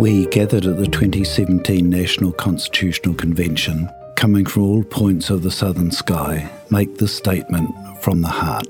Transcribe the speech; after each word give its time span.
We 0.00 0.24
gathered 0.28 0.64
at 0.64 0.78
the 0.78 0.86
2017 0.86 1.90
National 1.90 2.32
Constitutional 2.32 3.14
Convention, 3.14 3.86
coming 4.16 4.46
from 4.46 4.62
all 4.62 4.82
points 4.82 5.28
of 5.28 5.42
the 5.42 5.50
southern 5.50 5.90
sky, 5.90 6.50
make 6.70 6.96
this 6.96 7.14
statement 7.14 7.70
from 8.00 8.22
the 8.22 8.28
heart. 8.28 8.66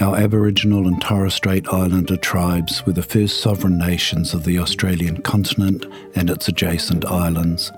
Our 0.00 0.16
Aboriginal 0.16 0.88
and 0.88 1.00
Torres 1.00 1.34
Strait 1.34 1.68
Islander 1.72 2.16
tribes 2.16 2.84
were 2.84 2.92
the 2.92 3.00
first 3.04 3.42
sovereign 3.42 3.78
nations 3.78 4.34
of 4.34 4.42
the 4.42 4.58
Australian 4.58 5.22
continent 5.22 5.86
and 6.16 6.28
its 6.28 6.48
adjacent 6.48 7.04
islands, 7.04 7.70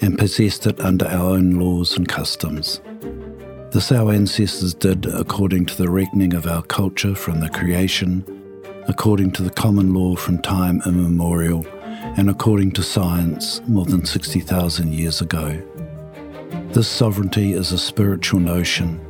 and 0.00 0.18
possessed 0.18 0.66
it 0.66 0.80
under 0.80 1.06
our 1.06 1.36
own 1.36 1.52
laws 1.52 1.96
and 1.96 2.08
customs. 2.08 2.80
This 3.70 3.92
our 3.92 4.10
ancestors 4.10 4.74
did 4.74 5.06
according 5.06 5.66
to 5.66 5.76
the 5.76 5.88
reckoning 5.88 6.34
of 6.34 6.48
our 6.48 6.64
culture 6.64 7.14
from 7.14 7.38
the 7.38 7.50
creation, 7.50 8.24
according 8.88 9.30
to 9.30 9.44
the 9.44 9.50
common 9.50 9.94
law 9.94 10.16
from 10.16 10.42
time 10.42 10.82
immemorial, 10.86 11.64
and 12.16 12.30
according 12.30 12.72
to 12.72 12.82
science 12.82 13.60
more 13.66 13.84
than 13.84 14.04
60,000 14.04 14.92
years 14.92 15.20
ago. 15.20 15.60
This 16.72 16.88
sovereignty 16.88 17.52
is 17.52 17.72
a 17.72 17.78
spiritual 17.78 18.40
notion, 18.40 19.00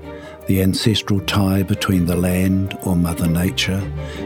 the 0.47 0.62
ancestral 0.62 1.21
tie 1.21 1.62
between 1.62 2.07
the 2.07 2.16
land 2.16 2.77
or 2.85 2.95
Mother 2.97 3.27
Nature 3.27 3.83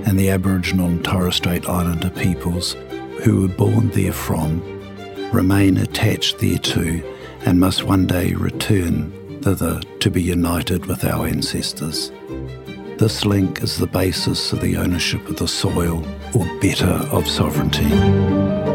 and 0.07 0.19
the 0.19 0.31
Aboriginal 0.31 0.87
and 0.87 1.05
Torres 1.05 1.37
Strait 1.37 1.69
Islander 1.69 2.11
peoples 2.11 2.75
who 3.23 3.43
were 3.43 3.49
born 3.49 3.91
therefrom 3.91 4.62
remain 5.33 5.77
attached 5.77 6.39
thereto 6.39 7.03
and 7.45 7.61
must 7.61 7.85
one 7.85 8.07
day 8.07 8.35
return 8.35 9.12
thither 9.43 9.81
to 10.01 10.11
be 10.11 10.23
united 10.23 10.87
with 10.87 11.05
our 11.05 11.27
ancestors. 11.27 12.11
This 12.98 13.25
link 13.25 13.62
is 13.62 13.77
the 13.77 13.87
basis 13.87 14.53
of 14.53 14.61
the 14.61 14.77
ownership 14.77 15.29
of 15.29 15.37
the 15.37 15.47
soil, 15.47 16.05
or 16.35 16.45
better, 16.61 16.98
of 17.12 17.29
sovereignty. 17.29 18.67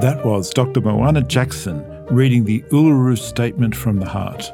That 0.00 0.24
was 0.24 0.48
Dr. 0.48 0.80
Moana 0.80 1.20
Jackson 1.20 1.84
reading 2.06 2.46
the 2.46 2.62
Uluru 2.70 3.18
Statement 3.18 3.76
from 3.76 3.98
the 3.98 4.08
Heart. 4.08 4.50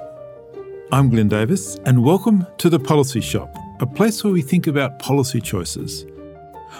I'm 0.90 1.08
Glenn 1.08 1.28
Davis, 1.28 1.78
and 1.84 2.02
welcome 2.02 2.44
to 2.58 2.68
the 2.68 2.80
Policy 2.80 3.20
Shop, 3.20 3.56
a 3.78 3.86
place 3.86 4.24
where 4.24 4.32
we 4.32 4.42
think 4.42 4.66
about 4.66 4.98
policy 4.98 5.40
choices. 5.40 6.04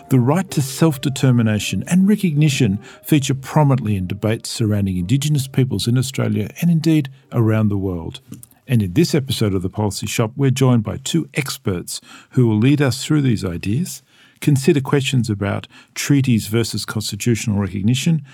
The 0.09 0.19
right 0.19 0.51
to 0.51 0.61
self 0.61 1.01
determination 1.01 1.85
and 1.87 2.09
recognition 2.09 2.79
feature 3.05 3.37
prominently 3.37 3.95
in 3.95 4.09
debates 4.09 4.51
surrounding 4.51 4.97
Indigenous 4.97 5.47
peoples 5.47 5.87
in 5.87 5.97
Australia 5.97 6.51
and 6.61 6.69
indeed 6.69 7.09
around 7.31 7.69
the 7.69 7.79
world. 7.79 8.21
And 8.67 8.83
in 8.83 8.95
this 8.95 9.15
episode 9.15 9.55
of 9.55 9.63
the 9.63 9.71
Policy 9.71 10.09
Shop, 10.09 10.33
we're 10.35 10.51
joined 10.51 10.83
by 10.83 10.97
two 10.97 11.29
experts 11.35 12.01
who 12.31 12.49
will 12.49 12.59
lead 12.59 12.83
us 12.83 13.05
through 13.05 13.23
these 13.23 13.45
ideas, 13.45 14.03
consider 14.41 14.81
questions 14.81 15.31
about 15.31 15.69
treaties 15.95 16.49
versus 16.49 16.85
constitutional 16.85 17.61
recognition, 17.61 18.25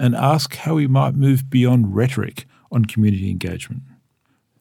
and 0.00 0.16
ask 0.16 0.56
how 0.56 0.74
we 0.74 0.88
might 0.88 1.14
move 1.14 1.50
beyond 1.50 1.94
rhetoric 1.94 2.46
on 2.72 2.86
community 2.86 3.30
engagement. 3.30 3.82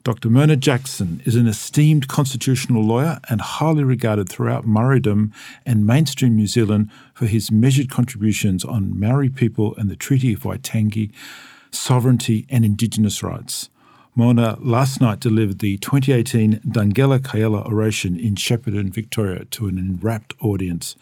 Dr. 0.04 0.30
Moana 0.30 0.56
Jackson 0.56 1.22
is 1.26 1.36
an 1.36 1.48
esteemed 1.48 2.08
constitutional 2.08 2.84
lawyer 2.84 3.20
and 3.30 3.42
highly 3.42 3.84
regarded 3.84 4.30
throughout 4.30 4.66
Maoridom 4.66 5.32
and 5.66 5.88
mainstream 5.88 6.36
New 6.36 6.48
Zealand 6.48 6.90
for 7.14 7.26
his 7.26 7.52
measured 7.52 7.90
contributions 7.90 8.64
on 8.64 8.98
Maori 8.98 9.30
people 9.30 9.76
and 9.78 9.90
the 9.90 9.96
Treaty 9.96 10.34
of 10.34 10.42
Waitangi, 10.42 11.12
sovereignty 11.72 12.46
and 12.50 12.64
Indigenous 12.64 13.24
rights. 13.24 13.70
Moana 14.16 14.58
last 14.60 15.00
night 15.00 15.20
delivered 15.20 15.60
the 15.60 15.78
2018 15.78 16.62
Dungala 16.68 17.20
Kaiela 17.20 17.66
oration 17.66 18.18
in 18.20 18.36
Shepparton, 18.36 18.90
Victoria, 18.90 19.46
to 19.46 19.68
an 19.68 19.78
enrapt 19.78 20.34
audience. 20.42 20.96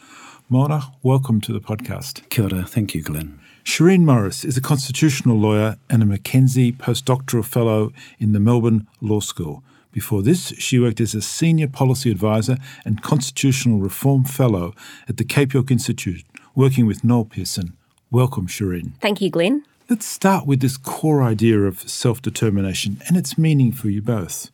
Moana, 0.49 0.91
welcome 1.01 1.39
to 1.41 1.53
the 1.53 1.61
podcast. 1.61 2.27
Kia 2.29 2.45
ora. 2.45 2.63
Thank 2.63 2.93
you, 2.93 3.01
Glenn. 3.01 3.39
Shireen 3.67 4.05
Morris 4.05 4.45
is 4.45 4.55
a 4.55 4.61
constitutional 4.61 5.37
lawyer 5.37 5.77
and 5.89 6.01
a 6.01 6.05
McKenzie 6.05 6.73
postdoctoral 6.75 7.43
fellow 7.43 7.91
in 8.17 8.31
the 8.31 8.39
Melbourne 8.39 8.87
Law 9.01 9.19
School. 9.19 9.61
Before 9.91 10.21
this, 10.21 10.53
she 10.57 10.79
worked 10.79 11.01
as 11.01 11.13
a 11.13 11.21
senior 11.21 11.67
policy 11.67 12.09
advisor 12.09 12.57
and 12.85 13.03
constitutional 13.03 13.79
reform 13.79 14.23
fellow 14.23 14.73
at 15.09 15.17
the 15.17 15.25
Cape 15.25 15.53
York 15.53 15.69
Institute, 15.69 16.23
working 16.55 16.87
with 16.87 17.03
Noel 17.03 17.25
Pearson. 17.25 17.75
Welcome, 18.09 18.47
Shireen. 18.47 18.93
Thank 19.01 19.19
you, 19.19 19.29
Glenn. 19.29 19.65
Let's 19.89 20.05
start 20.05 20.47
with 20.47 20.61
this 20.61 20.77
core 20.77 21.21
idea 21.21 21.59
of 21.63 21.89
self 21.89 22.21
determination 22.21 23.01
and 23.05 23.17
its 23.17 23.37
meaning 23.37 23.73
for 23.73 23.89
you 23.89 24.01
both. 24.01 24.49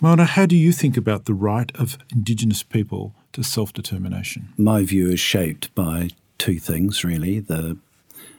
Moana, 0.00 0.26
how 0.26 0.46
do 0.46 0.56
you 0.56 0.70
think 0.70 0.96
about 0.96 1.24
the 1.24 1.34
right 1.34 1.72
of 1.74 1.98
Indigenous 2.12 2.62
people 2.62 3.16
to 3.32 3.42
self 3.42 3.72
determination? 3.72 4.50
My 4.56 4.84
view 4.84 5.10
is 5.10 5.18
shaped 5.18 5.74
by 5.74 6.10
two 6.38 6.60
things, 6.60 7.02
really 7.02 7.40
the 7.40 7.78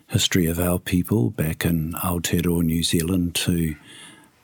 history 0.09 0.47
of 0.47 0.59
our 0.59 0.79
people 0.79 1.29
back 1.29 1.63
in 1.63 1.93
Aotearoa, 1.93 2.63
New 2.63 2.83
Zealand, 2.83 3.35
to 3.35 3.75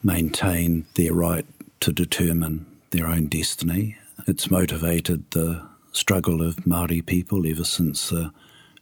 maintain 0.03 0.85
their 0.93 1.13
right 1.13 1.45
to 1.79 1.91
determine 1.91 2.65
their 2.91 3.07
own 3.07 3.25
destiny. 3.27 3.97
It's 4.27 4.51
motivated 4.51 5.29
the 5.31 5.67
struggle 5.91 6.41
of 6.41 6.57
Māori 6.57 7.03
people 7.03 7.47
ever 7.47 7.63
since 7.63 8.09
the 8.09 8.31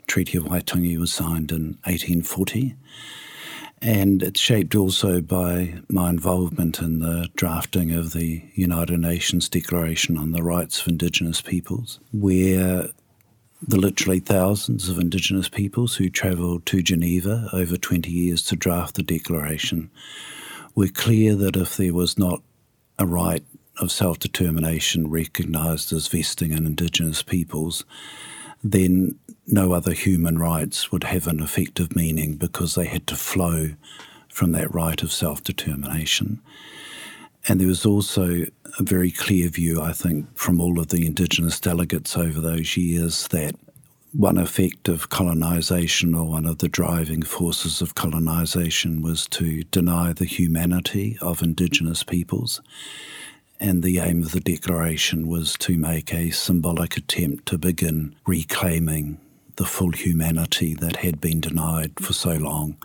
Treaty 0.07 0.37
of 0.37 0.43
Waitangi 0.43 0.97
was 0.97 1.13
signed 1.13 1.51
in 1.51 1.77
1840. 1.85 2.75
And 3.81 4.21
it's 4.21 4.39
shaped 4.39 4.75
also 4.75 5.21
by 5.21 5.75
my 5.89 6.09
involvement 6.09 6.79
in 6.79 6.99
the 6.99 7.29
drafting 7.35 7.91
of 7.91 8.13
the 8.13 8.43
United 8.55 8.99
Nations 8.99 9.49
Declaration 9.49 10.17
on 10.17 10.31
the 10.31 10.43
Rights 10.43 10.81
of 10.81 10.87
Indigenous 10.87 11.41
Peoples, 11.41 11.99
where 12.11 12.89
the 13.67 13.79
literally 13.79 14.19
thousands 14.19 14.89
of 14.89 14.99
Indigenous 14.99 15.49
peoples 15.49 15.95
who 15.95 16.09
travelled 16.09 16.65
to 16.65 16.81
Geneva 16.81 17.49
over 17.53 17.77
20 17.77 18.09
years 18.09 18.43
to 18.43 18.55
draft 18.55 18.95
the 18.95 19.03
declaration 19.03 19.89
were 20.75 20.87
clear 20.87 21.35
that 21.35 21.55
if 21.55 21.77
there 21.77 21.93
was 21.93 22.17
not 22.17 22.41
a 22.99 23.05
right 23.05 23.43
of 23.79 23.91
self 23.91 24.19
determination 24.19 25.09
recognised 25.09 25.93
as 25.93 26.07
vesting 26.07 26.51
in 26.51 26.65
Indigenous 26.65 27.23
peoples, 27.23 27.85
then 28.63 29.17
no 29.47 29.73
other 29.73 29.93
human 29.93 30.37
rights 30.37 30.91
would 30.91 31.03
have 31.03 31.27
an 31.27 31.41
effective 31.41 31.95
meaning 31.95 32.35
because 32.35 32.75
they 32.75 32.85
had 32.85 33.07
to 33.07 33.15
flow 33.15 33.69
from 34.29 34.51
that 34.51 34.73
right 34.73 35.01
of 35.03 35.11
self 35.11 35.43
determination. 35.43 36.41
And 37.47 37.59
there 37.59 37.67
was 37.67 37.85
also 37.85 38.45
a 38.79 38.83
very 38.83 39.11
clear 39.11 39.49
view, 39.49 39.81
I 39.81 39.91
think, 39.91 40.27
from 40.37 40.61
all 40.61 40.79
of 40.79 40.87
the 40.87 41.05
Indigenous 41.05 41.59
delegates 41.59 42.15
over 42.15 42.39
those 42.39 42.77
years 42.77 43.27
that 43.29 43.55
one 44.13 44.37
effect 44.37 44.87
of 44.87 45.09
colonisation 45.09 46.13
or 46.13 46.25
one 46.25 46.45
of 46.45 46.59
the 46.59 46.69
driving 46.69 47.23
forces 47.23 47.81
of 47.81 47.95
colonisation 47.95 49.01
was 49.01 49.27
to 49.27 49.63
deny 49.63 50.13
the 50.13 50.25
humanity 50.25 51.17
of 51.19 51.41
Indigenous 51.41 52.03
peoples. 52.03 52.61
And 53.59 53.81
the 53.81 53.99
aim 53.99 54.21
of 54.21 54.31
the 54.31 54.39
declaration 54.39 55.27
was 55.27 55.53
to 55.59 55.77
make 55.77 56.13
a 56.13 56.29
symbolic 56.29 56.95
attempt 56.95 57.47
to 57.47 57.57
begin 57.57 58.15
reclaiming 58.25 59.19
the 59.55 59.65
full 59.65 59.91
humanity 59.91 60.73
that 60.75 60.97
had 60.97 61.21
been 61.21 61.39
denied 61.39 61.93
for 61.99 62.13
so 62.13 62.33
long 62.33 62.77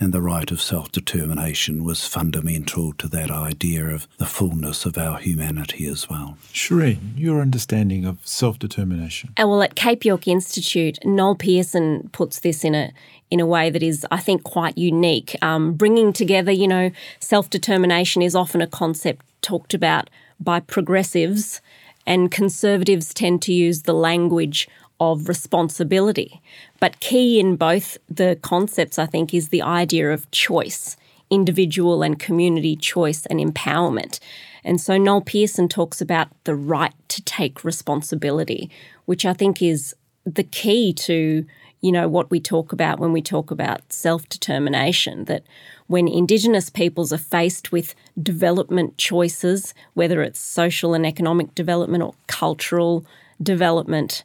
and 0.00 0.12
the 0.12 0.22
right 0.22 0.50
of 0.50 0.60
self 0.60 0.92
determination 0.92 1.84
was 1.84 2.06
fundamental 2.06 2.92
to 2.94 3.08
that 3.08 3.30
idea 3.30 3.86
of 3.86 4.06
the 4.18 4.26
fullness 4.26 4.86
of 4.86 4.96
our 4.96 5.18
humanity 5.18 5.86
as 5.86 6.08
well. 6.08 6.38
Shireen, 6.52 7.16
your 7.16 7.40
understanding 7.40 8.04
of 8.04 8.18
self 8.24 8.58
determination. 8.58 9.30
Uh, 9.30 9.48
well, 9.48 9.62
at 9.62 9.74
Cape 9.74 10.04
York 10.04 10.28
Institute, 10.28 10.98
Noel 11.04 11.34
Pearson 11.34 12.10
puts 12.12 12.40
this 12.40 12.64
in 12.64 12.74
a 12.74 12.92
in 13.30 13.40
a 13.40 13.46
way 13.46 13.70
that 13.70 13.82
is, 13.82 14.06
I 14.10 14.18
think, 14.18 14.44
quite 14.44 14.78
unique. 14.78 15.36
Um, 15.42 15.74
bringing 15.74 16.12
together, 16.12 16.52
you 16.52 16.68
know, 16.68 16.90
self 17.20 17.50
determination 17.50 18.22
is 18.22 18.36
often 18.36 18.60
a 18.60 18.66
concept 18.66 19.26
talked 19.42 19.74
about 19.74 20.10
by 20.40 20.60
progressives, 20.60 21.60
and 22.06 22.30
conservatives 22.30 23.12
tend 23.12 23.42
to 23.42 23.52
use 23.52 23.82
the 23.82 23.92
language 23.92 24.68
of 25.00 25.28
responsibility. 25.28 26.40
But 26.80 27.00
key 27.00 27.38
in 27.38 27.56
both 27.56 27.98
the 28.08 28.38
concepts, 28.42 28.98
I 28.98 29.06
think, 29.06 29.32
is 29.32 29.48
the 29.48 29.62
idea 29.62 30.12
of 30.12 30.30
choice, 30.30 30.96
individual 31.30 32.02
and 32.02 32.18
community 32.18 32.76
choice 32.76 33.26
and 33.26 33.38
empowerment. 33.38 34.18
And 34.64 34.80
so 34.80 34.96
Noel 34.98 35.20
Pearson 35.20 35.68
talks 35.68 36.00
about 36.00 36.28
the 36.44 36.54
right 36.54 36.94
to 37.08 37.22
take 37.22 37.64
responsibility, 37.64 38.70
which 39.04 39.24
I 39.24 39.32
think 39.32 39.62
is 39.62 39.94
the 40.24 40.42
key 40.42 40.92
to 40.92 41.46
you 41.80 41.92
know 41.92 42.08
what 42.08 42.30
we 42.30 42.40
talk 42.40 42.72
about 42.72 42.98
when 42.98 43.12
we 43.12 43.22
talk 43.22 43.50
about 43.50 43.92
self-determination 43.92 45.24
that 45.26 45.44
when 45.86 46.08
indigenous 46.08 46.70
peoples 46.70 47.12
are 47.12 47.18
faced 47.18 47.70
with 47.70 47.94
development 48.20 48.98
choices 48.98 49.74
whether 49.94 50.22
it's 50.22 50.40
social 50.40 50.92
and 50.92 51.06
economic 51.06 51.54
development 51.54 52.02
or 52.02 52.14
cultural 52.26 53.06
development 53.40 54.24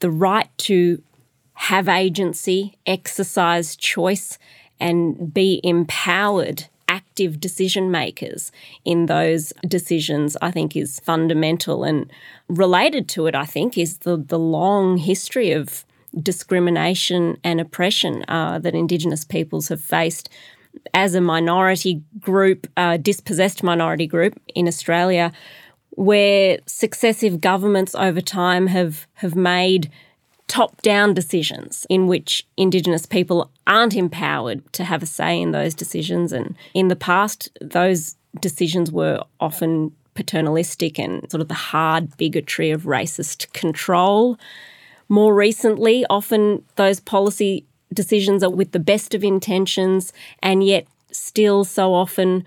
the 0.00 0.10
right 0.10 0.48
to 0.58 1.02
have 1.54 1.88
agency, 1.88 2.76
exercise 2.86 3.76
choice, 3.76 4.38
and 4.78 5.32
be 5.32 5.60
empowered 5.64 6.66
active 6.88 7.40
decision 7.40 7.90
makers 7.90 8.52
in 8.84 9.06
those 9.06 9.52
decisions, 9.66 10.36
I 10.42 10.50
think 10.50 10.76
is 10.76 11.00
fundamental. 11.00 11.82
And 11.82 12.10
related 12.48 13.08
to 13.10 13.26
it, 13.26 13.34
I 13.34 13.46
think, 13.46 13.78
is 13.78 13.98
the, 13.98 14.16
the 14.16 14.38
long 14.38 14.98
history 14.98 15.52
of 15.52 15.84
discrimination 16.22 17.38
and 17.42 17.60
oppression 17.60 18.24
uh, 18.28 18.58
that 18.60 18.74
Indigenous 18.74 19.24
peoples 19.24 19.68
have 19.68 19.80
faced 19.80 20.28
as 20.94 21.14
a 21.14 21.20
minority 21.20 22.02
group, 22.20 22.66
a 22.76 22.98
dispossessed 22.98 23.62
minority 23.62 24.06
group 24.06 24.40
in 24.54 24.68
Australia, 24.68 25.32
where 25.90 26.58
successive 26.66 27.40
governments 27.40 27.94
over 27.94 28.20
time 28.20 28.66
have, 28.66 29.06
have 29.14 29.34
made 29.34 29.90
top 30.48 30.80
down 30.82 31.14
decisions 31.14 31.86
in 31.88 32.06
which 32.06 32.46
Indigenous 32.56 33.06
people 33.06 33.50
aren't 33.66 33.96
empowered 33.96 34.72
to 34.72 34.84
have 34.84 35.02
a 35.02 35.06
say 35.06 35.40
in 35.40 35.50
those 35.50 35.74
decisions. 35.74 36.32
And 36.32 36.54
in 36.74 36.88
the 36.88 36.96
past, 36.96 37.48
those 37.60 38.16
decisions 38.40 38.92
were 38.92 39.22
often 39.40 39.92
paternalistic 40.14 40.98
and 40.98 41.30
sort 41.30 41.40
of 41.40 41.48
the 41.48 41.54
hard 41.54 42.16
bigotry 42.16 42.70
of 42.70 42.82
racist 42.82 43.52
control. 43.52 44.38
More 45.08 45.34
recently, 45.34 46.04
often 46.10 46.64
those 46.76 47.00
policy 47.00 47.64
decisions 47.92 48.42
are 48.42 48.50
with 48.50 48.72
the 48.72 48.80
best 48.80 49.14
of 49.14 49.22
intentions, 49.22 50.12
and 50.42 50.64
yet 50.64 50.86
still 51.12 51.64
so 51.64 51.94
often 51.94 52.44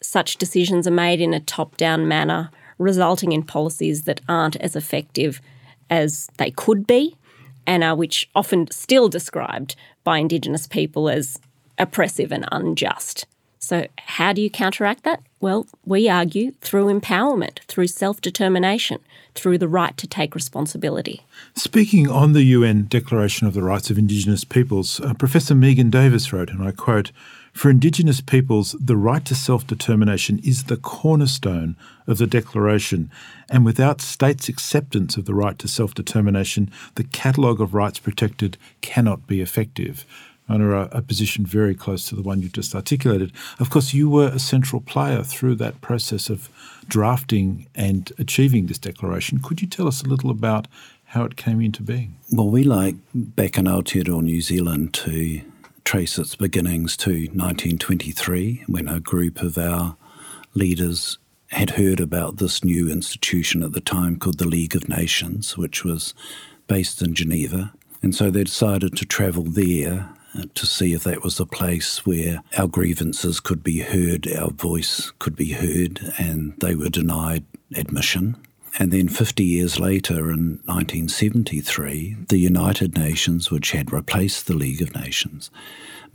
such 0.00 0.36
decisions 0.36 0.86
are 0.86 0.92
made 0.92 1.20
in 1.20 1.34
a 1.34 1.40
top 1.40 1.76
down 1.76 2.08
manner, 2.08 2.50
resulting 2.78 3.32
in 3.32 3.42
policies 3.42 4.02
that 4.04 4.20
aren't 4.28 4.56
as 4.56 4.76
effective 4.76 5.40
as 5.90 6.28
they 6.38 6.50
could 6.50 6.86
be 6.86 7.16
and 7.66 7.84
are 7.84 7.94
which 7.94 8.28
often 8.34 8.70
still 8.70 9.08
described 9.08 9.76
by 10.04 10.18
Indigenous 10.18 10.66
people 10.66 11.08
as 11.08 11.38
oppressive 11.78 12.32
and 12.32 12.46
unjust. 12.50 13.26
So, 13.58 13.86
how 13.98 14.32
do 14.32 14.40
you 14.40 14.48
counteract 14.48 15.02
that? 15.02 15.20
Well, 15.40 15.66
we 15.84 16.08
argue 16.08 16.52
through 16.60 16.86
empowerment, 16.86 17.58
through 17.64 17.88
self 17.88 18.20
determination, 18.20 19.00
through 19.34 19.58
the 19.58 19.68
right 19.68 19.96
to 19.98 20.06
take 20.06 20.34
responsibility. 20.34 21.22
Speaking 21.54 22.08
on 22.08 22.32
the 22.32 22.44
UN 22.44 22.84
Declaration 22.84 23.46
of 23.46 23.54
the 23.54 23.62
Rights 23.62 23.90
of 23.90 23.98
Indigenous 23.98 24.44
Peoples, 24.44 25.00
uh, 25.00 25.12
Professor 25.14 25.54
Megan 25.54 25.90
Davis 25.90 26.32
wrote, 26.32 26.50
and 26.50 26.62
I 26.62 26.70
quote, 26.70 27.12
for 27.58 27.70
Indigenous 27.70 28.20
peoples, 28.20 28.76
the 28.78 28.96
right 28.96 29.24
to 29.24 29.34
self 29.34 29.66
determination 29.66 30.38
is 30.44 30.64
the 30.64 30.76
cornerstone 30.76 31.74
of 32.06 32.18
the 32.18 32.26
Declaration, 32.28 33.10
and 33.50 33.64
without 33.64 34.00
states' 34.00 34.48
acceptance 34.48 35.16
of 35.16 35.24
the 35.24 35.34
right 35.34 35.58
to 35.58 35.66
self 35.66 35.92
determination, 35.92 36.70
the 36.94 37.02
catalogue 37.02 37.60
of 37.60 37.74
rights 37.74 37.98
protected 37.98 38.58
cannot 38.80 39.26
be 39.26 39.40
effective. 39.40 40.06
Under 40.48 40.72
a, 40.72 40.88
a, 40.92 41.02
position 41.02 41.44
very 41.44 41.74
close 41.74 42.08
to 42.08 42.14
the 42.14 42.22
one 42.22 42.40
you 42.42 42.48
just 42.48 42.76
articulated. 42.76 43.32
Of 43.58 43.70
course, 43.70 43.92
you 43.92 44.08
were 44.08 44.28
a 44.28 44.38
central 44.38 44.80
player 44.80 45.24
through 45.24 45.56
that 45.56 45.80
process 45.80 46.30
of 46.30 46.48
drafting 46.86 47.66
and 47.74 48.12
achieving 48.18 48.66
this 48.66 48.78
declaration. 48.78 49.40
Could 49.40 49.60
you 49.60 49.66
tell 49.66 49.88
us 49.88 50.00
a 50.00 50.06
little 50.06 50.30
about 50.30 50.68
how 51.06 51.24
it 51.24 51.36
came 51.36 51.60
into 51.60 51.82
being? 51.82 52.16
Well, 52.30 52.48
we 52.48 52.62
like 52.62 52.94
back 53.12 53.58
in 53.58 53.64
Aotearoa, 53.64 54.22
New 54.22 54.40
Zealand, 54.40 54.94
to 54.94 55.42
trace 55.88 56.18
its 56.18 56.36
beginnings 56.36 56.98
to 56.98 57.12
1923 57.32 58.62
when 58.66 58.88
a 58.88 59.00
group 59.00 59.40
of 59.40 59.56
our 59.56 59.96
leaders 60.52 61.16
had 61.46 61.70
heard 61.70 61.98
about 61.98 62.36
this 62.36 62.62
new 62.62 62.90
institution 62.90 63.62
at 63.62 63.72
the 63.72 63.80
time 63.80 64.18
called 64.18 64.36
the 64.36 64.46
League 64.46 64.76
of 64.76 64.86
Nations, 64.86 65.56
which 65.56 65.86
was 65.86 66.12
based 66.66 67.00
in 67.00 67.14
Geneva. 67.14 67.72
And 68.02 68.14
so 68.14 68.30
they 68.30 68.44
decided 68.44 68.98
to 68.98 69.06
travel 69.06 69.44
there 69.44 70.10
uh, 70.38 70.42
to 70.56 70.66
see 70.66 70.92
if 70.92 71.04
that 71.04 71.24
was 71.24 71.40
a 71.40 71.46
place 71.46 72.04
where 72.04 72.42
our 72.58 72.68
grievances 72.68 73.40
could 73.40 73.64
be 73.64 73.78
heard, 73.78 74.30
our 74.30 74.50
voice 74.50 75.10
could 75.18 75.36
be 75.36 75.52
heard, 75.52 76.12
and 76.18 76.52
they 76.60 76.74
were 76.74 76.90
denied 76.90 77.46
admission. 77.74 78.36
And 78.78 78.92
then 78.92 79.08
50 79.08 79.44
years 79.44 79.80
later, 79.80 80.30
in 80.30 80.60
1973, 80.66 82.16
the 82.28 82.38
United 82.38 82.96
Nations, 82.96 83.50
which 83.50 83.72
had 83.72 83.92
replaced 83.92 84.46
the 84.46 84.54
League 84.54 84.80
of 84.80 84.94
Nations, 84.94 85.50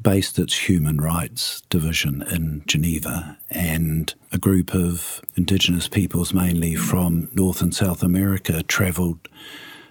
based 0.02 0.40
its 0.40 0.70
human 0.70 1.02
rights 1.02 1.62
division 1.70 2.22
in 2.22 2.64
Geneva, 2.66 3.38
and 3.50 4.14
a 4.32 4.38
group 4.38 4.74
of 4.74 5.22
indigenous 5.36 5.90
peoples, 5.90 6.34
mainly 6.34 6.76
from 6.76 7.28
North 7.34 7.62
and 7.62 7.76
South 7.76 8.02
America, 8.02 8.64
travelled 8.64 9.28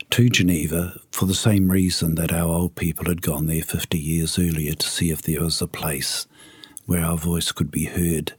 to 0.08 0.30
Geneva 0.30 0.98
for 1.10 1.26
the 1.26 1.34
same 1.34 1.70
reason 1.70 2.14
that 2.14 2.32
our 2.32 2.48
old 2.48 2.74
people 2.74 3.04
had 3.04 3.20
gone 3.20 3.46
there 3.46 3.62
50 3.62 3.98
years 3.98 4.38
earlier 4.38 4.72
to 4.72 4.88
see 4.88 5.10
if 5.10 5.20
there 5.22 5.42
was 5.42 5.60
a 5.60 5.66
place 5.66 6.26
where 6.86 7.04
our 7.04 7.18
voice 7.18 7.52
could 7.52 7.70
be 7.70 7.84
heard. 7.84 8.32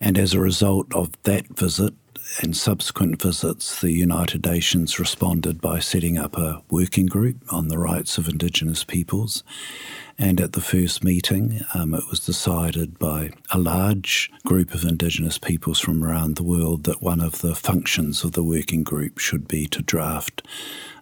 And 0.00 0.18
as 0.18 0.34
a 0.34 0.40
result 0.40 0.94
of 0.94 1.10
that 1.22 1.48
visit, 1.48 1.94
and 2.40 2.56
subsequent 2.56 3.20
visits, 3.20 3.80
the 3.80 3.92
United 3.92 4.44
Nations 4.44 4.98
responded 4.98 5.60
by 5.60 5.78
setting 5.78 6.18
up 6.18 6.36
a 6.36 6.62
working 6.70 7.06
group 7.06 7.36
on 7.50 7.68
the 7.68 7.78
rights 7.78 8.18
of 8.18 8.28
Indigenous 8.28 8.84
peoples. 8.84 9.44
And 10.18 10.40
at 10.40 10.52
the 10.52 10.60
first 10.60 11.02
meeting, 11.02 11.60
um, 11.74 11.94
it 11.94 12.04
was 12.08 12.20
decided 12.20 12.98
by 12.98 13.30
a 13.50 13.58
large 13.58 14.30
group 14.46 14.74
of 14.74 14.84
Indigenous 14.84 15.38
peoples 15.38 15.80
from 15.80 16.04
around 16.04 16.36
the 16.36 16.42
world 16.42 16.84
that 16.84 17.02
one 17.02 17.20
of 17.20 17.40
the 17.40 17.54
functions 17.54 18.24
of 18.24 18.32
the 18.32 18.44
working 18.44 18.82
group 18.82 19.18
should 19.18 19.48
be 19.48 19.66
to 19.68 19.82
draft 19.82 20.42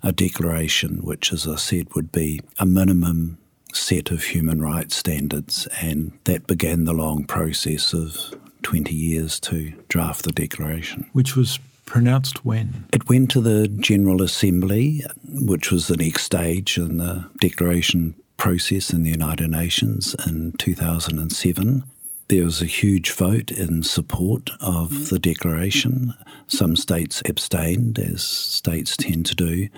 a 0.03 0.13
declaration, 0.13 1.03
which, 1.03 1.33
as 1.33 1.47
I 1.47 1.57
said, 1.57 1.95
would 1.95 2.13
be 2.13 2.41
a 2.59 2.67
minimum 2.67 3.39
set 3.73 4.11
of 4.11 4.25
human 4.25 4.61
rights 4.61 4.97
standards. 4.97 5.67
And 5.81 6.19
that 6.25 6.47
began 6.47 6.85
the 6.85 6.93
long 6.93 7.25
process 7.25 7.93
of 7.93 8.35
20 8.63 8.95
years 8.95 9.41
to 9.41 9.73
draft 9.89 10.25
the 10.25 10.33
declaration. 10.33 11.09
Which 11.13 11.37
was 11.37 11.59
pronounced 11.85 12.45
when? 12.45 12.87
It 12.93 13.09
went 13.09 13.31
to 13.33 13.41
the 13.41 13.69
General 13.69 14.23
Assembly, 14.23 15.05
which 15.25 15.71
was 15.71 15.89
the 15.89 15.97
next 15.97 16.25
stage 16.25 16.79
in 16.79 16.99
the 16.99 17.27
declaration 17.41 18.15
process 18.37 18.93
in 18.93 19.05
the 19.05 19.11
United 19.11 19.51
Nations 19.51 20.17
in 20.27 20.53
2007. 20.59 21.85
There 22.33 22.47
was 22.47 22.63
a 22.63 22.65
huge 22.65 23.13
vote 23.13 23.51
in 23.51 23.83
support 23.83 24.49
of 24.59 24.91
mm. 24.91 25.11
the 25.11 25.19
declaration. 25.19 26.15
Some 26.47 26.77
states 26.77 27.23
abstained, 27.27 27.99
as 27.99 28.25
states 28.25 28.97
tend 28.97 29.27
to 29.27 29.35
do, 29.35 29.69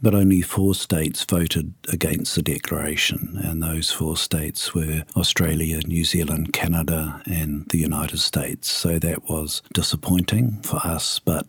but 0.00 0.14
only 0.14 0.40
four 0.40 0.76
states 0.76 1.24
voted 1.24 1.74
against 1.88 2.36
the 2.36 2.42
declaration, 2.42 3.40
and 3.42 3.60
those 3.60 3.90
four 3.90 4.16
states 4.16 4.72
were 4.72 5.02
Australia, 5.16 5.80
New 5.84 6.04
Zealand, 6.04 6.52
Canada, 6.52 7.20
and 7.26 7.66
the 7.70 7.78
United 7.78 8.20
States. 8.20 8.70
So 8.70 9.00
that 9.00 9.28
was 9.28 9.62
disappointing 9.72 10.60
for 10.62 10.76
us, 10.76 11.18
but 11.18 11.48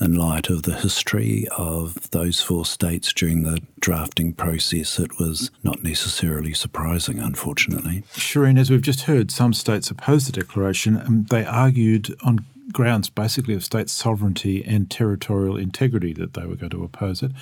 in 0.00 0.14
light 0.14 0.50
of 0.50 0.62
the 0.64 0.74
history 0.74 1.46
of 1.56 2.10
those 2.10 2.40
four 2.40 2.64
states 2.64 3.12
during 3.12 3.42
the 3.42 3.60
drafting 3.80 4.32
process, 4.32 4.98
it 4.98 5.18
was 5.18 5.50
not 5.62 5.82
necessarily 5.82 6.52
surprising, 6.52 7.18
unfortunately. 7.18 8.04
Shireen, 8.12 8.58
as 8.58 8.70
we've 8.70 8.82
just 8.82 9.02
heard, 9.02 9.30
some 9.30 9.52
states 9.52 9.90
opposed 9.90 10.28
the 10.28 10.32
declaration 10.32 10.96
and 10.96 11.28
they 11.28 11.44
argued 11.44 12.14
on 12.22 12.44
grounds 12.72 13.08
basically 13.08 13.54
of 13.54 13.64
state 13.64 13.88
sovereignty 13.88 14.64
and 14.64 14.90
territorial 14.90 15.56
integrity 15.56 16.12
that 16.12 16.34
they 16.34 16.44
were 16.44 16.56
going 16.56 16.70
to 16.70 16.84
oppose 16.84 17.22
it. 17.22 17.32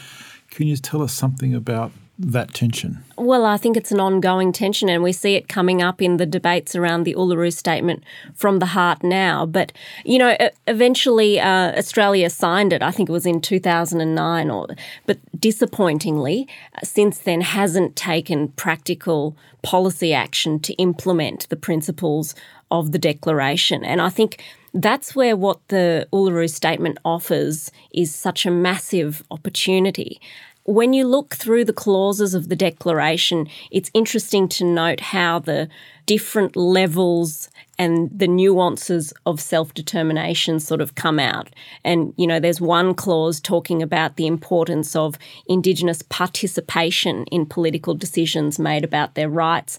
Can 0.50 0.68
you 0.68 0.76
tell 0.76 1.02
us 1.02 1.12
something 1.12 1.54
about 1.54 1.90
that 2.18 2.54
tension? 2.54 3.04
Well, 3.16 3.44
I 3.44 3.56
think 3.56 3.76
it's 3.76 3.90
an 3.90 4.00
ongoing 4.00 4.52
tension, 4.52 4.88
and 4.88 5.02
we 5.02 5.12
see 5.12 5.34
it 5.34 5.48
coming 5.48 5.82
up 5.82 6.00
in 6.00 6.16
the 6.16 6.26
debates 6.26 6.76
around 6.76 7.04
the 7.04 7.14
Uluru 7.14 7.52
Statement 7.52 8.04
from 8.34 8.58
the 8.58 8.66
Heart 8.66 9.02
now. 9.02 9.46
But, 9.46 9.72
you 10.04 10.18
know, 10.18 10.36
eventually 10.66 11.40
uh, 11.40 11.76
Australia 11.76 12.30
signed 12.30 12.72
it, 12.72 12.82
I 12.82 12.90
think 12.90 13.08
it 13.08 13.12
was 13.12 13.26
in 13.26 13.40
2009, 13.40 14.50
or, 14.50 14.68
but 15.06 15.18
disappointingly, 15.38 16.48
since 16.82 17.18
then 17.18 17.40
hasn't 17.40 17.96
taken 17.96 18.48
practical 18.48 19.36
policy 19.62 20.12
action 20.14 20.60
to 20.60 20.72
implement 20.74 21.48
the 21.48 21.56
principles 21.56 22.34
of 22.70 22.92
the 22.92 22.98
Declaration. 22.98 23.84
And 23.84 24.00
I 24.00 24.08
think 24.08 24.42
that's 24.74 25.14
where 25.14 25.36
what 25.36 25.66
the 25.68 26.08
Uluru 26.12 26.50
Statement 26.50 26.98
offers 27.04 27.70
is 27.92 28.14
such 28.14 28.44
a 28.44 28.50
massive 28.50 29.22
opportunity. 29.30 30.20
When 30.66 30.94
you 30.94 31.06
look 31.06 31.34
through 31.34 31.66
the 31.66 31.74
clauses 31.74 32.32
of 32.32 32.48
the 32.48 32.56
Declaration, 32.56 33.48
it's 33.70 33.90
interesting 33.92 34.48
to 34.48 34.64
note 34.64 35.00
how 35.00 35.38
the 35.38 35.68
different 36.06 36.56
levels 36.56 37.50
and 37.78 38.10
the 38.14 38.26
nuances 38.26 39.12
of 39.26 39.42
self 39.42 39.74
determination 39.74 40.60
sort 40.60 40.80
of 40.80 40.94
come 40.94 41.18
out. 41.18 41.50
And, 41.84 42.14
you 42.16 42.26
know, 42.26 42.40
there's 42.40 42.62
one 42.62 42.94
clause 42.94 43.40
talking 43.40 43.82
about 43.82 44.16
the 44.16 44.26
importance 44.26 44.96
of 44.96 45.18
Indigenous 45.46 46.00
participation 46.00 47.24
in 47.24 47.44
political 47.44 47.94
decisions 47.94 48.58
made 48.58 48.84
about 48.84 49.16
their 49.16 49.28
rights 49.28 49.78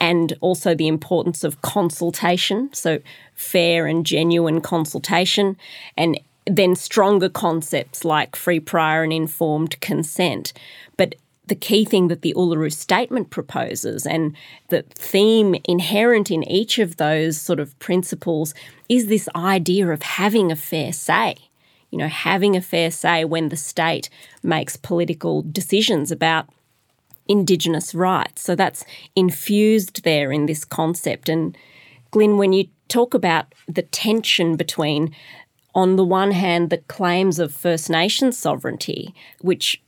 and 0.00 0.36
also 0.40 0.74
the 0.74 0.88
importance 0.88 1.44
of 1.44 1.62
consultation, 1.62 2.70
so 2.72 2.98
fair 3.34 3.86
and 3.86 4.04
genuine 4.04 4.60
consultation, 4.60 5.56
and 5.96 6.18
then 6.46 6.74
stronger 6.74 7.28
concepts 7.28 8.04
like 8.04 8.36
free, 8.36 8.60
prior, 8.60 9.02
and 9.02 9.12
informed 9.12 9.80
consent. 9.80 10.52
But 10.96 11.14
the 11.46 11.54
key 11.54 11.84
thing 11.84 12.08
that 12.08 12.22
the 12.22 12.34
Uluru 12.34 12.72
Statement 12.72 13.30
proposes 13.30 14.06
and 14.06 14.34
the 14.68 14.82
theme 14.94 15.56
inherent 15.64 16.30
in 16.30 16.42
each 16.48 16.78
of 16.78 16.96
those 16.96 17.40
sort 17.40 17.60
of 17.60 17.78
principles 17.78 18.54
is 18.88 19.06
this 19.06 19.28
idea 19.34 19.88
of 19.88 20.02
having 20.02 20.50
a 20.50 20.56
fair 20.56 20.92
say. 20.92 21.36
You 21.90 21.98
know, 21.98 22.08
having 22.08 22.56
a 22.56 22.62
fair 22.62 22.90
say 22.90 23.24
when 23.24 23.50
the 23.50 23.56
state 23.56 24.08
makes 24.42 24.76
political 24.76 25.42
decisions 25.42 26.10
about 26.10 26.48
Indigenous 27.26 27.94
rights. 27.94 28.42
So 28.42 28.54
that's 28.54 28.84
infused 29.16 30.04
there 30.04 30.32
in 30.32 30.46
this 30.46 30.64
concept. 30.64 31.28
And 31.28 31.56
Glenn, 32.10 32.36
when 32.36 32.52
you 32.52 32.68
talk 32.88 33.14
about 33.14 33.46
the 33.66 33.82
tension 33.82 34.56
between, 34.56 35.14
on 35.74 35.96
the 35.96 36.04
one 36.04 36.30
hand, 36.30 36.70
the 36.70 36.78
claims 36.78 37.38
of 37.38 37.52
First 37.52 37.90
Nations 37.90 38.38
sovereignty, 38.38 39.14
which 39.40 39.82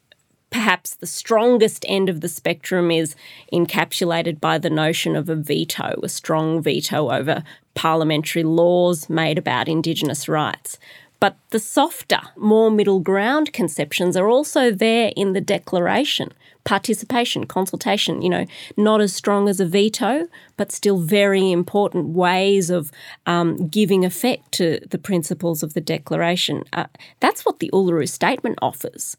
perhaps 0.50 0.94
the 0.94 1.06
strongest 1.06 1.84
end 1.88 2.08
of 2.08 2.20
the 2.20 2.28
spectrum 2.28 2.90
is 2.90 3.14
encapsulated 3.52 4.40
by 4.40 4.58
the 4.58 4.70
notion 4.70 5.14
of 5.14 5.28
a 5.28 5.36
veto, 5.36 6.00
a 6.02 6.08
strong 6.08 6.62
veto 6.62 7.10
over 7.10 7.42
parliamentary 7.74 8.42
laws 8.42 9.10
made 9.10 9.38
about 9.38 9.68
Indigenous 9.68 10.28
rights. 10.28 10.78
But 11.20 11.36
the 11.50 11.58
softer, 11.58 12.20
more 12.36 12.70
middle 12.70 13.00
ground 13.00 13.52
conceptions 13.52 14.16
are 14.16 14.28
also 14.28 14.70
there 14.70 15.12
in 15.16 15.32
the 15.32 15.40
Declaration. 15.40 16.32
Participation, 16.66 17.46
consultation, 17.46 18.20
you 18.22 18.28
know, 18.28 18.44
not 18.76 19.00
as 19.00 19.14
strong 19.14 19.48
as 19.48 19.60
a 19.60 19.64
veto, 19.64 20.26
but 20.56 20.72
still 20.72 20.98
very 20.98 21.52
important 21.52 22.08
ways 22.08 22.70
of 22.70 22.90
um, 23.24 23.68
giving 23.68 24.04
effect 24.04 24.50
to 24.52 24.80
the 24.90 24.98
principles 24.98 25.62
of 25.62 25.72
the 25.74 25.80
Declaration. 25.80 26.64
Uh, 26.72 26.86
that's 27.20 27.44
what 27.46 27.60
the 27.60 27.70
Uluru 27.72 28.08
Statement 28.08 28.58
offers. 28.60 29.16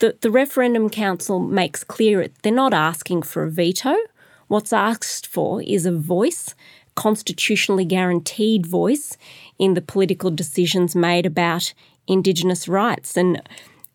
The, 0.00 0.16
the 0.20 0.30
Referendum 0.30 0.90
Council 0.90 1.40
makes 1.40 1.82
clear 1.84 2.20
it, 2.20 2.34
they're 2.42 2.52
not 2.52 2.74
asking 2.74 3.22
for 3.22 3.42
a 3.44 3.50
veto. 3.50 3.96
What's 4.48 4.72
asked 4.72 5.26
for 5.26 5.62
is 5.62 5.86
a 5.86 5.92
voice, 5.92 6.54
constitutionally 6.94 7.86
guaranteed 7.86 8.66
voice 8.66 9.16
in 9.58 9.74
the 9.74 9.80
political 9.80 10.30
decisions 10.30 10.94
made 10.94 11.24
about 11.24 11.72
Indigenous 12.06 12.66
rights. 12.66 13.16
And 13.16 13.40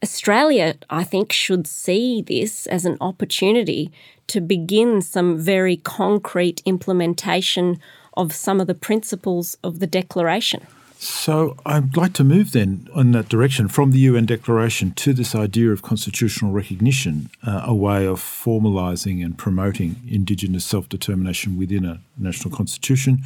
Australia, 0.05 0.75
I 0.87 1.03
think, 1.03 1.33
should 1.33 1.65
see 1.65 2.21
this 2.21 2.67
as 2.67 2.85
an 2.85 2.97
opportunity 3.01 3.91
to 4.27 4.39
begin 4.39 5.01
some 5.01 5.35
very 5.35 5.77
concrete 5.77 6.61
implementation 6.63 7.79
of 8.13 8.31
some 8.31 8.61
of 8.61 8.67
the 8.67 8.75
principles 8.75 9.57
of 9.63 9.79
the 9.79 9.87
Declaration. 9.87 10.61
So 10.99 11.57
I'd 11.65 11.97
like 11.97 12.13
to 12.13 12.23
move 12.23 12.51
then 12.51 12.87
in 12.95 13.13
that 13.13 13.29
direction 13.29 13.67
from 13.67 13.89
the 13.89 13.99
UN 14.09 14.27
Declaration 14.27 14.91
to 14.91 15.11
this 15.11 15.33
idea 15.33 15.71
of 15.71 15.81
constitutional 15.81 16.51
recognition, 16.51 17.31
uh, 17.41 17.63
a 17.65 17.73
way 17.73 18.05
of 18.05 18.19
formalising 18.19 19.25
and 19.25 19.35
promoting 19.35 19.95
Indigenous 20.07 20.65
self 20.65 20.87
determination 20.87 21.57
within 21.57 21.83
a 21.83 21.99
national 22.15 22.55
constitution. 22.55 23.23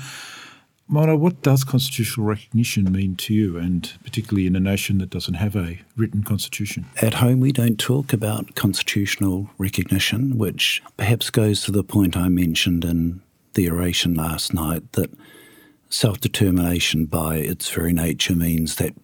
Moana, 0.92 1.16
what 1.16 1.44
does 1.44 1.64
constitutional 1.64 2.26
recognition 2.26 2.92
mean 2.92 3.16
to 3.18 3.32
you, 3.32 3.60
and 3.60 3.94
particularly 4.04 4.48
in 4.48 4.56
a 4.56 4.60
nation 4.60 4.98
that 4.98 5.12
doesn't 5.12 5.36
have 5.36 5.56
a 5.56 5.80
written 5.96 6.24
constitution? 6.24 6.88
At 7.00 7.14
home, 7.14 7.40
we 7.40 7.52
don't 7.52 7.78
talk 7.78 8.12
about 8.12 8.56
constitutional 8.56 9.52
recognition, 9.60 10.40
which 10.40 10.82
perhaps 10.98 11.30
goes 11.30 11.62
to 11.64 11.72
the 11.72 11.84
point 11.84 12.18
I 12.18 12.28
mentioned 12.28 12.84
in 12.84 13.22
the 13.54 13.70
oration 13.70 14.16
last 14.16 14.52
night 14.52 14.92
that 14.94 15.12
self 15.92 16.20
determination 16.20 17.06
by 17.06 17.36
its 17.36 17.70
very 17.70 17.94
nature 17.94 18.36
means 18.36 18.78
that 18.78 18.96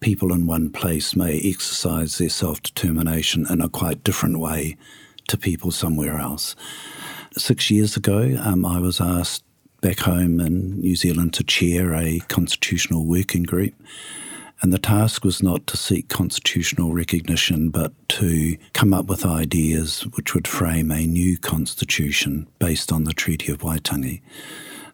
people 0.00 0.34
in 0.34 0.46
one 0.46 0.68
place 0.68 1.16
may 1.16 1.38
exercise 1.38 2.18
their 2.18 2.28
self 2.28 2.62
determination 2.62 3.46
in 3.48 3.62
a 3.62 3.70
quite 3.70 4.04
different 4.04 4.40
way 4.40 4.76
to 5.28 5.38
people 5.38 5.70
somewhere 5.70 6.18
else. 6.18 6.54
Six 7.34 7.70
years 7.70 7.96
ago, 7.96 8.36
um, 8.42 8.66
I 8.66 8.78
was 8.78 9.00
asked 9.00 9.44
back 9.80 10.00
home 10.00 10.40
in 10.40 10.80
New 10.80 10.96
Zealand 10.96 11.34
to 11.34 11.44
chair 11.44 11.94
a 11.94 12.20
constitutional 12.28 13.04
working 13.04 13.42
group. 13.42 13.74
And 14.62 14.72
the 14.72 14.78
task 14.78 15.24
was 15.24 15.42
not 15.42 15.66
to 15.68 15.76
seek 15.76 16.08
constitutional 16.08 16.92
recognition, 16.92 17.70
but 17.70 17.92
to 18.10 18.58
come 18.74 18.92
up 18.92 19.06
with 19.06 19.24
ideas 19.24 20.02
which 20.14 20.34
would 20.34 20.46
frame 20.46 20.90
a 20.90 21.06
new 21.06 21.38
constitution 21.38 22.46
based 22.58 22.92
on 22.92 23.04
the 23.04 23.14
Treaty 23.14 23.50
of 23.50 23.60
Waitangi. 23.60 24.20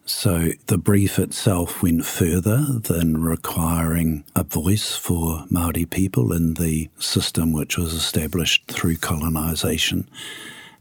So 0.05 0.51
the 0.67 0.77
brief 0.77 1.19
itself 1.19 1.83
went 1.83 2.05
further 2.05 2.63
than 2.63 3.21
requiring 3.21 4.23
a 4.37 4.45
voice 4.45 4.95
for 4.95 5.43
Maori 5.49 5.85
people 5.85 6.31
in 6.31 6.53
the 6.53 6.89
system 6.97 7.51
which 7.51 7.77
was 7.77 7.93
established 7.93 8.67
through 8.67 8.95
colonisation 8.97 10.07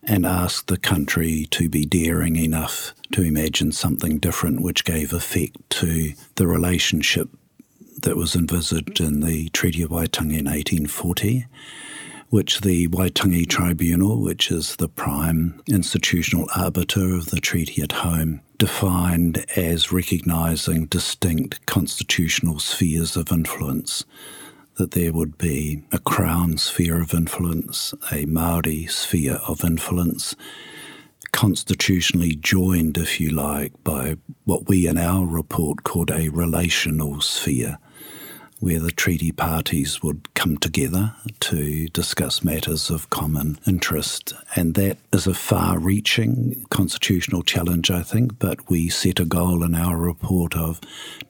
and 0.06 0.24
asked 0.24 0.68
the 0.68 0.76
country 0.76 1.46
to 1.50 1.68
be 1.68 1.84
daring 1.84 2.36
enough 2.36 2.94
to 3.12 3.22
imagine 3.22 3.72
something 3.72 4.18
different 4.18 4.62
which 4.62 4.84
gave 4.84 5.12
effect 5.12 5.56
to 5.68 6.12
the 6.36 6.46
relationship 6.46 7.28
that 8.02 8.16
was 8.16 8.36
envisaged 8.36 9.00
in 9.00 9.20
the 9.20 9.48
Treaty 9.50 9.82
of 9.82 9.90
Waitangi 9.90 10.38
in 10.38 10.46
1840, 10.46 11.46
which 12.28 12.60
the 12.60 12.88
Waitangi 12.88 13.48
Tribunal, 13.48 14.20
which 14.20 14.50
is 14.50 14.76
the 14.76 14.88
prime 14.88 15.60
institutional 15.68 16.48
arbiter 16.54 17.14
of 17.14 17.26
the 17.26 17.40
treaty 17.40 17.82
at 17.82 17.92
home, 17.92 18.40
defined 18.58 19.44
as 19.56 19.92
recognising 19.92 20.86
distinct 20.86 21.64
constitutional 21.66 22.58
spheres 22.58 23.16
of 23.16 23.32
influence 23.32 24.04
that 24.76 24.92
there 24.92 25.12
would 25.12 25.36
be 25.38 25.82
a 25.92 25.98
Crown 25.98 26.58
sphere 26.58 27.00
of 27.00 27.14
influence, 27.14 27.94
a 28.12 28.26
Maori 28.26 28.86
sphere 28.86 29.40
of 29.46 29.64
influence, 29.64 30.36
constitutionally 31.32 32.36
joined, 32.36 32.96
if 32.96 33.20
you 33.20 33.30
like, 33.30 33.72
by 33.84 34.16
what 34.44 34.68
we 34.68 34.86
in 34.86 34.98
our 34.98 35.26
report 35.26 35.82
called 35.82 36.10
a 36.10 36.28
relational 36.28 37.20
sphere 37.20 37.78
where 38.60 38.80
the 38.80 38.90
treaty 38.90 39.32
parties 39.32 40.02
would 40.02 40.32
come 40.34 40.56
together 40.56 41.14
to 41.40 41.88
discuss 41.88 42.42
matters 42.42 42.90
of 42.90 43.10
common 43.10 43.58
interest. 43.66 44.32
And 44.54 44.74
that 44.74 44.98
is 45.12 45.26
a 45.26 45.34
far 45.34 45.78
reaching 45.78 46.64
constitutional 46.70 47.42
challenge, 47.42 47.90
I 47.90 48.02
think, 48.02 48.38
but 48.38 48.68
we 48.70 48.88
set 48.88 49.20
a 49.20 49.24
goal 49.24 49.62
in 49.62 49.74
our 49.74 49.96
report 49.96 50.56
of 50.56 50.80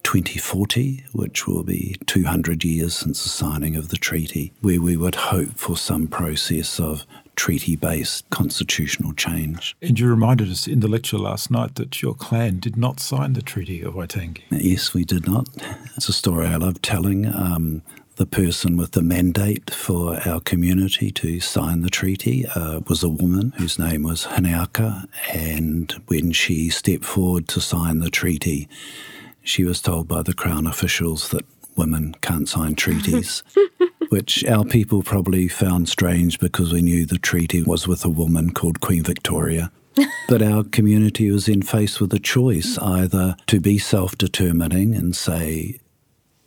2040, 0.04 1.04
which 1.12 1.46
will 1.46 1.64
be 1.64 1.96
200 2.06 2.64
years 2.64 2.96
since 2.96 3.22
the 3.22 3.28
signing 3.28 3.76
of 3.76 3.88
the 3.88 3.96
treaty, 3.96 4.52
where 4.60 4.80
we 4.80 4.96
would 4.96 5.16
hope 5.16 5.54
for 5.56 5.76
some 5.76 6.06
process 6.06 6.78
of 6.78 7.06
treaty 7.36 7.76
based 7.76 8.28
constitutional 8.30 9.12
change. 9.12 9.76
And 9.80 9.98
you 9.98 10.08
reminded 10.08 10.50
us 10.50 10.66
in 10.66 10.80
the 10.80 10.88
lecture 10.88 11.18
last 11.18 11.50
night 11.50 11.76
that 11.76 12.02
your 12.02 12.14
clan 12.14 12.58
did 12.58 12.76
not 12.76 12.98
sign 12.98 13.34
the 13.34 13.42
Treaty 13.42 13.82
of 13.82 13.94
Waitangi. 13.94 14.42
Yes, 14.50 14.92
we 14.94 15.04
did 15.04 15.26
not. 15.26 15.48
It's 15.96 16.08
a 16.08 16.12
story 16.12 16.46
I 16.46 16.56
love 16.56 16.82
telling. 16.82 17.26
Um, 17.26 17.82
the 18.16 18.26
person 18.26 18.78
with 18.78 18.92
the 18.92 19.02
mandate 19.02 19.70
for 19.70 20.18
our 20.26 20.40
community 20.40 21.10
to 21.10 21.38
sign 21.38 21.82
the 21.82 21.90
treaty 21.90 22.46
uh, 22.46 22.80
was 22.88 23.02
a 23.02 23.10
woman 23.10 23.52
whose 23.58 23.78
name 23.78 24.04
was 24.04 24.24
Hineaka, 24.24 25.06
and 25.34 25.92
when 26.06 26.32
she 26.32 26.70
stepped 26.70 27.04
forward 27.04 27.46
to 27.48 27.60
sign 27.60 27.98
the 27.98 28.08
treaty, 28.08 28.68
she 29.42 29.64
was 29.64 29.82
told 29.82 30.08
by 30.08 30.22
the 30.22 30.32
Crown 30.32 30.66
officials 30.66 31.28
that 31.28 31.44
women 31.76 32.14
can't 32.22 32.48
sign 32.48 32.74
treaties. 32.74 33.42
which 34.08 34.44
our 34.44 34.64
people 34.64 35.02
probably 35.02 35.48
found 35.48 35.88
strange 35.88 36.38
because 36.38 36.72
we 36.72 36.82
knew 36.82 37.06
the 37.06 37.18
treaty 37.18 37.62
was 37.62 37.86
with 37.88 38.04
a 38.04 38.10
woman 38.10 38.52
called 38.52 38.80
Queen 38.80 39.02
Victoria. 39.02 39.70
but 40.28 40.42
our 40.42 40.62
community 40.64 41.30
was 41.30 41.46
then 41.46 41.62
faced 41.62 42.00
with 42.00 42.12
a 42.12 42.18
choice 42.18 42.78
either 42.78 43.36
to 43.46 43.60
be 43.60 43.78
self 43.78 44.16
determining 44.18 44.94
and 44.94 45.16
say, 45.16 45.78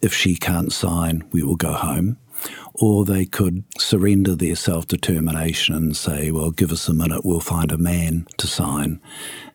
if 0.01 0.13
she 0.13 0.36
can't 0.36 0.72
sign, 0.72 1.28
we 1.32 1.44
will 1.44 1.56
go 1.56 1.74
home, 1.74 2.18
or 2.75 3.04
they 3.06 3.25
could 3.25 3.63
surrender 3.78 4.36
their 4.36 4.56
self 4.56 4.88
determination 4.88 5.75
and 5.75 5.98
say, 5.98 6.32
well, 6.32 6.51
give 6.51 6.72
us 6.72 6.88
a 6.88 6.94
minute, 6.94 7.25
we'll 7.25 7.39
find 7.39 7.72
a 7.72 7.78
man 7.78 8.28
to 8.38 8.48
sign. 8.48 9.01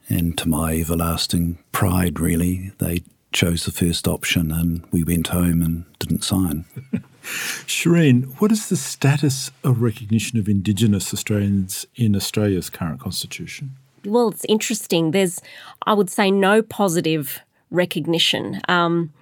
And 0.09 0.37
to 0.39 0.49
my 0.49 0.77
everlasting 0.77 1.59
pride, 1.73 2.21
really, 2.21 2.73
they 2.79 3.05
chose 3.33 3.65
the 3.65 3.73
first 3.73 4.07
option 4.07 4.53
and 4.53 4.85
we 4.93 5.03
went 5.03 5.29
home 5.29 5.63
and 5.63 5.85
didn't 5.99 6.25
sign. 6.25 6.67
Shireen, 7.25 8.41
what 8.41 8.53
is 8.53 8.69
the 8.69 8.77
status 8.77 9.51
of 9.63 9.81
recognition 9.81 10.39
of 10.39 10.49
Indigenous 10.49 11.13
Australians 11.15 11.87
in 11.97 12.15
Australia's 12.15 12.69
current 12.69 13.01
constitution? 13.01 13.77
Well, 14.05 14.29
it's 14.29 14.45
interesting. 14.49 15.13
There's, 15.13 15.41
I 15.87 15.95
would 15.95 16.11
say, 16.11 16.31
no 16.31 16.61
positive 16.61 17.41
recognition. 17.71 18.61
Um, 18.69 19.13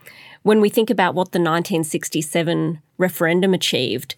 when 0.42 0.60
we 0.60 0.68
think 0.68 0.90
about 0.90 1.14
what 1.14 1.30
the 1.30 1.38
1967 1.38 2.82
referendum 2.98 3.54
achieved, 3.54 4.16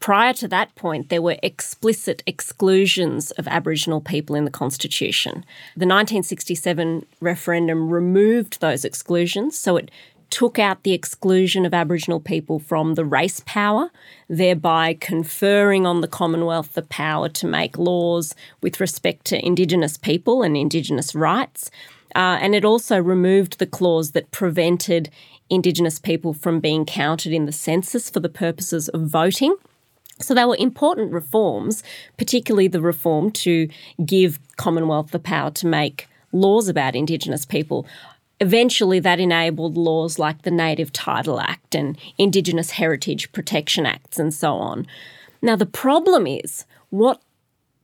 prior 0.00 0.34
to 0.34 0.48
that 0.48 0.74
point, 0.74 1.08
there 1.08 1.22
were 1.22 1.36
explicit 1.42 2.22
exclusions 2.26 3.30
of 3.32 3.48
Aboriginal 3.48 4.02
people 4.02 4.36
in 4.36 4.44
the 4.44 4.50
Constitution. 4.50 5.44
The 5.76 5.86
1967 5.86 7.06
referendum 7.20 7.88
removed 7.88 8.60
those 8.60 8.84
exclusions, 8.84 9.58
so 9.58 9.76
it 9.76 9.90
took 10.32 10.58
out 10.58 10.82
the 10.82 10.94
exclusion 10.94 11.66
of 11.66 11.74
Aboriginal 11.74 12.18
people 12.18 12.58
from 12.58 12.94
the 12.94 13.04
race 13.04 13.42
power, 13.44 13.90
thereby 14.28 14.94
conferring 14.94 15.86
on 15.86 16.00
the 16.00 16.08
Commonwealth 16.08 16.72
the 16.72 16.80
power 16.80 17.28
to 17.28 17.46
make 17.46 17.76
laws 17.76 18.34
with 18.62 18.80
respect 18.80 19.26
to 19.26 19.44
Indigenous 19.44 19.98
people 19.98 20.42
and 20.42 20.56
Indigenous 20.56 21.14
rights. 21.14 21.70
Uh, 22.16 22.38
and 22.40 22.54
it 22.54 22.64
also 22.64 22.98
removed 22.98 23.58
the 23.58 23.66
clause 23.66 24.12
that 24.12 24.30
prevented 24.30 25.10
Indigenous 25.50 25.98
people 25.98 26.32
from 26.32 26.60
being 26.60 26.86
counted 26.86 27.34
in 27.34 27.44
the 27.44 27.52
census 27.52 28.08
for 28.08 28.20
the 28.20 28.30
purposes 28.30 28.88
of 28.88 29.02
voting. 29.02 29.54
So 30.18 30.32
they 30.32 30.46
were 30.46 30.56
important 30.58 31.12
reforms, 31.12 31.84
particularly 32.16 32.68
the 32.68 32.80
reform 32.80 33.32
to 33.32 33.68
give 34.04 34.38
Commonwealth 34.56 35.10
the 35.10 35.18
power 35.18 35.50
to 35.50 35.66
make 35.66 36.08
laws 36.32 36.68
about 36.68 36.96
Indigenous 36.96 37.44
people. 37.44 37.86
Eventually, 38.42 38.98
that 38.98 39.20
enabled 39.20 39.76
laws 39.76 40.18
like 40.18 40.42
the 40.42 40.50
Native 40.50 40.92
Title 40.92 41.38
Act 41.38 41.76
and 41.76 41.96
Indigenous 42.18 42.72
Heritage 42.72 43.30
Protection 43.30 43.86
Acts 43.86 44.18
and 44.18 44.34
so 44.34 44.54
on. 44.54 44.84
Now, 45.40 45.54
the 45.54 45.64
problem 45.64 46.26
is 46.26 46.64
what 46.90 47.20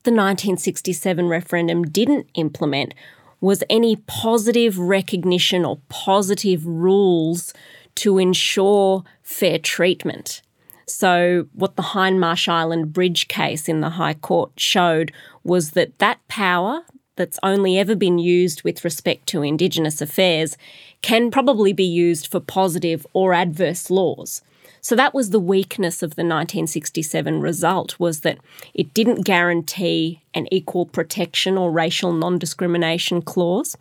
the 0.03 0.11
1967 0.11 1.29
referendum 1.29 1.85
didn't 1.85 2.27
implement 2.35 2.93
was 3.41 3.63
any 3.71 3.95
positive 4.09 4.81
recognition 4.81 5.65
or 5.65 5.79
positive 5.89 6.67
rules 6.67 7.55
to 7.95 8.19
ensure 8.19 9.05
fair 9.23 9.61
treatment. 9.61 10.43
So, 10.87 11.47
what 11.53 11.77
the 11.77 11.95
Hindmarsh 11.95 12.49
Island 12.49 12.93
Bridge 12.93 13.29
case 13.29 13.69
in 13.69 13.81
the 13.81 13.91
High 13.91 14.15
Court 14.15 14.51
showed 14.57 15.13
was 15.45 15.71
that 15.73 16.01
that 16.01 16.19
power 16.27 16.83
that's 17.19 17.39
only 17.43 17.79
ever 17.79 17.95
been 17.95 18.19
used 18.19 18.63
with 18.63 18.83
respect 18.83 19.27
to 19.27 19.43
Indigenous 19.43 20.01
affairs 20.01 20.57
can 21.03 21.31
probably 21.31 21.75
be 21.75 21.85
used 21.85 22.27
for 22.29 22.41
positive 22.41 23.07
or 23.13 23.35
adverse 23.35 23.91
laws. 23.91 24.41
So 24.81 24.97
that 24.97 25.13
was 25.13 25.31
the 25.31 25.41
weakness 25.41 26.03
of 26.03 26.11
the 26.11 26.23
1967 26.23 27.41
result 27.41 27.99
was 27.99 28.21
that 28.21 28.39
it 28.73 28.95
didn't 28.95 29.27
guarantee 29.27 30.23
an 30.33 30.47
equal 30.53 30.87
protection 30.87 31.59
or 31.59 31.71
racial 31.71 32.13
non-discrimination 32.13 33.23
clause. 33.23 33.77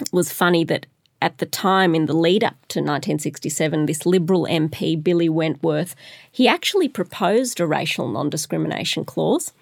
It 0.00 0.12
was 0.12 0.32
funny 0.32 0.64
that 0.64 0.86
at 1.22 1.38
the 1.38 1.46
time 1.46 1.94
in 1.94 2.06
the 2.06 2.16
lead 2.16 2.42
up 2.42 2.56
to 2.68 2.80
1967 2.80 3.86
this 3.86 4.06
liberal 4.06 4.46
MP 4.46 5.00
Billy 5.02 5.28
Wentworth 5.28 5.94
he 6.32 6.48
actually 6.48 6.88
proposed 6.88 7.60
a 7.60 7.66
racial 7.66 8.08
non-discrimination 8.08 9.04
clause 9.04 9.52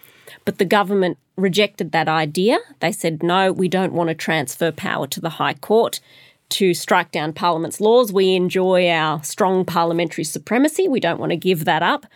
but 0.44 0.58
the 0.58 0.64
government 0.64 1.18
rejected 1.36 1.92
that 1.92 2.08
idea. 2.08 2.58
They 2.80 2.92
said, 2.92 3.22
no, 3.22 3.52
we 3.52 3.68
don't 3.68 3.92
want 3.92 4.08
to 4.08 4.14
transfer 4.14 4.72
power 4.72 5.06
to 5.06 5.20
the 5.20 5.30
High 5.30 5.54
Court 5.54 6.00
to 6.50 6.74
strike 6.74 7.12
down 7.12 7.32
Parliament's 7.32 7.80
laws. 7.80 8.12
We 8.12 8.34
enjoy 8.34 8.88
our 8.88 9.22
strong 9.22 9.64
parliamentary 9.64 10.24
supremacy. 10.24 10.88
We 10.88 11.00
don't 11.00 11.20
want 11.20 11.30
to 11.30 11.36
give 11.36 11.64
that 11.64 11.82
up. 11.82 12.06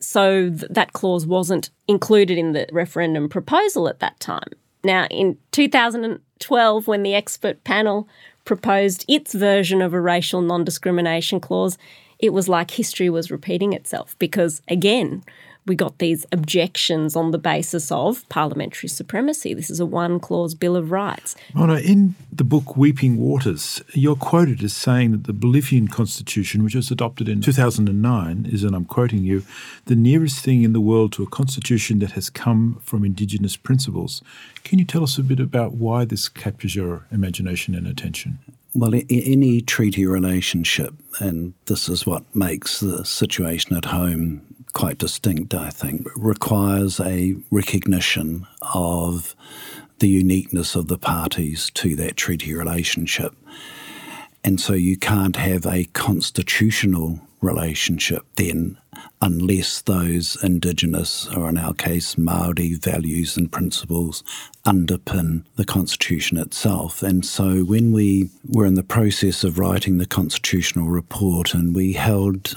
So 0.00 0.50
th- 0.50 0.64
that 0.70 0.92
clause 0.92 1.26
wasn't 1.26 1.70
included 1.88 2.36
in 2.36 2.52
the 2.52 2.66
referendum 2.72 3.28
proposal 3.28 3.88
at 3.88 4.00
that 4.00 4.18
time. 4.20 4.50
Now, 4.84 5.06
in 5.06 5.38
2012, 5.52 6.86
when 6.86 7.02
the 7.02 7.14
expert 7.14 7.64
panel 7.64 8.08
proposed 8.44 9.04
its 9.08 9.34
version 9.34 9.82
of 9.82 9.92
a 9.92 10.00
racial 10.00 10.40
non 10.40 10.64
discrimination 10.64 11.40
clause, 11.40 11.78
it 12.18 12.32
was 12.32 12.48
like 12.48 12.70
history 12.70 13.10
was 13.10 13.30
repeating 13.30 13.72
itself 13.72 14.16
because, 14.18 14.62
again, 14.68 15.22
we 15.66 15.74
got 15.74 15.98
these 15.98 16.24
objections 16.32 17.16
on 17.16 17.32
the 17.32 17.38
basis 17.38 17.90
of 17.90 18.26
parliamentary 18.28 18.88
supremacy. 18.88 19.52
This 19.52 19.70
is 19.70 19.80
a 19.80 19.86
one 19.86 20.20
clause 20.20 20.54
Bill 20.54 20.76
of 20.76 20.90
Rights. 20.90 21.34
Moana, 21.54 21.80
in 21.80 22.14
the 22.32 22.44
book 22.44 22.76
Weeping 22.76 23.16
Waters, 23.16 23.82
you're 23.92 24.16
quoted 24.16 24.62
as 24.62 24.72
saying 24.72 25.10
that 25.12 25.24
the 25.24 25.32
Bolivian 25.32 25.88
constitution, 25.88 26.62
which 26.62 26.74
was 26.74 26.90
adopted 26.90 27.28
in 27.28 27.40
2009, 27.40 28.46
is, 28.50 28.62
and 28.62 28.76
I'm 28.76 28.84
quoting 28.84 29.24
you, 29.24 29.42
the 29.86 29.96
nearest 29.96 30.44
thing 30.44 30.62
in 30.62 30.72
the 30.72 30.80
world 30.80 31.12
to 31.14 31.22
a 31.24 31.26
constitution 31.26 31.98
that 31.98 32.12
has 32.12 32.30
come 32.30 32.80
from 32.82 33.04
indigenous 33.04 33.56
principles. 33.56 34.22
Can 34.62 34.78
you 34.78 34.84
tell 34.84 35.02
us 35.02 35.18
a 35.18 35.22
bit 35.22 35.40
about 35.40 35.72
why 35.72 36.04
this 36.04 36.28
captures 36.28 36.76
your 36.76 37.06
imagination 37.10 37.74
and 37.74 37.86
attention? 37.86 38.38
Well, 38.74 38.92
any 39.08 39.62
treaty 39.62 40.04
relationship, 40.04 40.92
and 41.18 41.54
this 41.64 41.88
is 41.88 42.04
what 42.04 42.24
makes 42.36 42.80
the 42.80 43.06
situation 43.06 43.74
at 43.74 43.86
home 43.86 44.42
quite 44.76 44.98
distinct, 44.98 45.54
I 45.54 45.70
think, 45.70 46.06
requires 46.14 47.00
a 47.00 47.34
recognition 47.50 48.46
of 48.74 49.34
the 50.00 50.08
uniqueness 50.08 50.74
of 50.74 50.88
the 50.88 50.98
parties 50.98 51.70
to 51.76 51.96
that 51.96 52.18
treaty 52.18 52.52
relationship. 52.54 53.34
And 54.44 54.60
so 54.60 54.74
you 54.74 54.98
can't 54.98 55.36
have 55.36 55.64
a 55.64 55.84
constitutional 55.94 57.20
relationship 57.40 58.26
then 58.36 58.76
unless 59.22 59.80
those 59.80 60.36
indigenous, 60.42 61.26
or 61.28 61.48
in 61.48 61.56
our 61.56 61.72
case, 61.72 62.18
Maori 62.18 62.74
values 62.74 63.34
and 63.38 63.50
principles 63.50 64.22
underpin 64.66 65.44
the 65.56 65.64
Constitution 65.64 66.36
itself. 66.36 67.02
And 67.02 67.24
so 67.24 67.64
when 67.64 67.92
we 67.92 68.28
were 68.46 68.66
in 68.66 68.74
the 68.74 68.82
process 68.82 69.42
of 69.42 69.58
writing 69.58 69.96
the 69.96 70.04
constitutional 70.06 70.88
report 70.88 71.54
and 71.54 71.74
we 71.74 71.94
held 71.94 72.54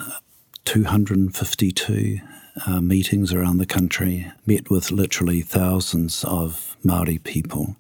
252 0.70 2.20
uh, 2.68 2.80
meetings 2.80 3.34
around 3.34 3.58
the 3.58 3.66
country, 3.66 4.32
met 4.46 4.70
with 4.70 4.92
literally 4.92 5.42
thousands 5.42 6.24
of 6.26 6.78
Maori 6.84 7.18
people. 7.18 7.76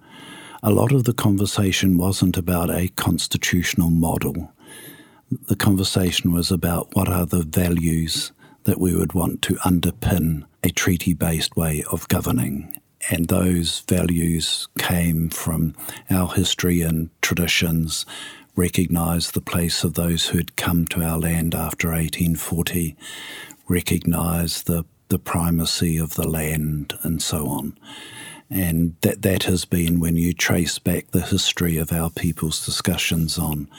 A 0.64 0.72
lot 0.72 0.92
of 0.92 1.04
the 1.04 1.14
conversation 1.14 2.00
wasn't 2.00 2.36
about 2.36 2.72
a 2.72 2.88
constitutional 2.96 3.92
model. 3.92 4.52
The 5.30 5.56
conversation 5.56 6.34
was 6.34 6.50
about 6.50 6.96
what 6.96 7.08
are 7.08 7.28
the 7.28 7.44
values 7.44 8.32
that 8.64 8.80
we 8.80 8.96
would 8.96 9.14
want 9.14 9.44
to 9.44 9.54
underpin 9.58 10.46
a 10.64 10.72
treaty 10.72 11.14
based 11.14 11.56
way 11.56 11.84
of 11.92 12.08
governing. 12.08 12.76
And 13.12 13.28
those 13.28 13.82
values 13.88 14.68
came 14.80 15.30
from 15.30 15.76
our 16.10 16.28
history 16.34 16.82
and 16.82 17.12
traditions, 17.22 18.08
recognise 18.56 19.32
the 19.32 19.42
place 19.42 19.84
of 19.84 19.94
those 19.94 20.28
who 20.28 20.38
had 20.38 20.56
come 20.56 20.86
to 20.88 21.02
our 21.02 21.18
land 21.18 21.56
after 21.56 21.90
1840, 21.90 22.96
recognise 23.68 24.64
the, 24.64 24.86
the 25.10 25.20
primacy 25.20 25.98
of 25.98 26.16
the 26.16 26.28
land, 26.28 26.94
and 27.04 27.22
so 27.22 27.48
on. 27.48 27.78
And 28.50 28.96
that, 29.02 29.22
that 29.22 29.44
has 29.44 29.66
been 29.66 30.00
when 30.00 30.16
you 30.16 30.34
trace 30.34 30.80
back 30.80 31.12
the 31.12 31.22
history 31.22 31.78
of 31.78 31.92
our 31.92 32.10
people's 32.10 32.66
discussions 32.66 33.38
on 33.38 33.70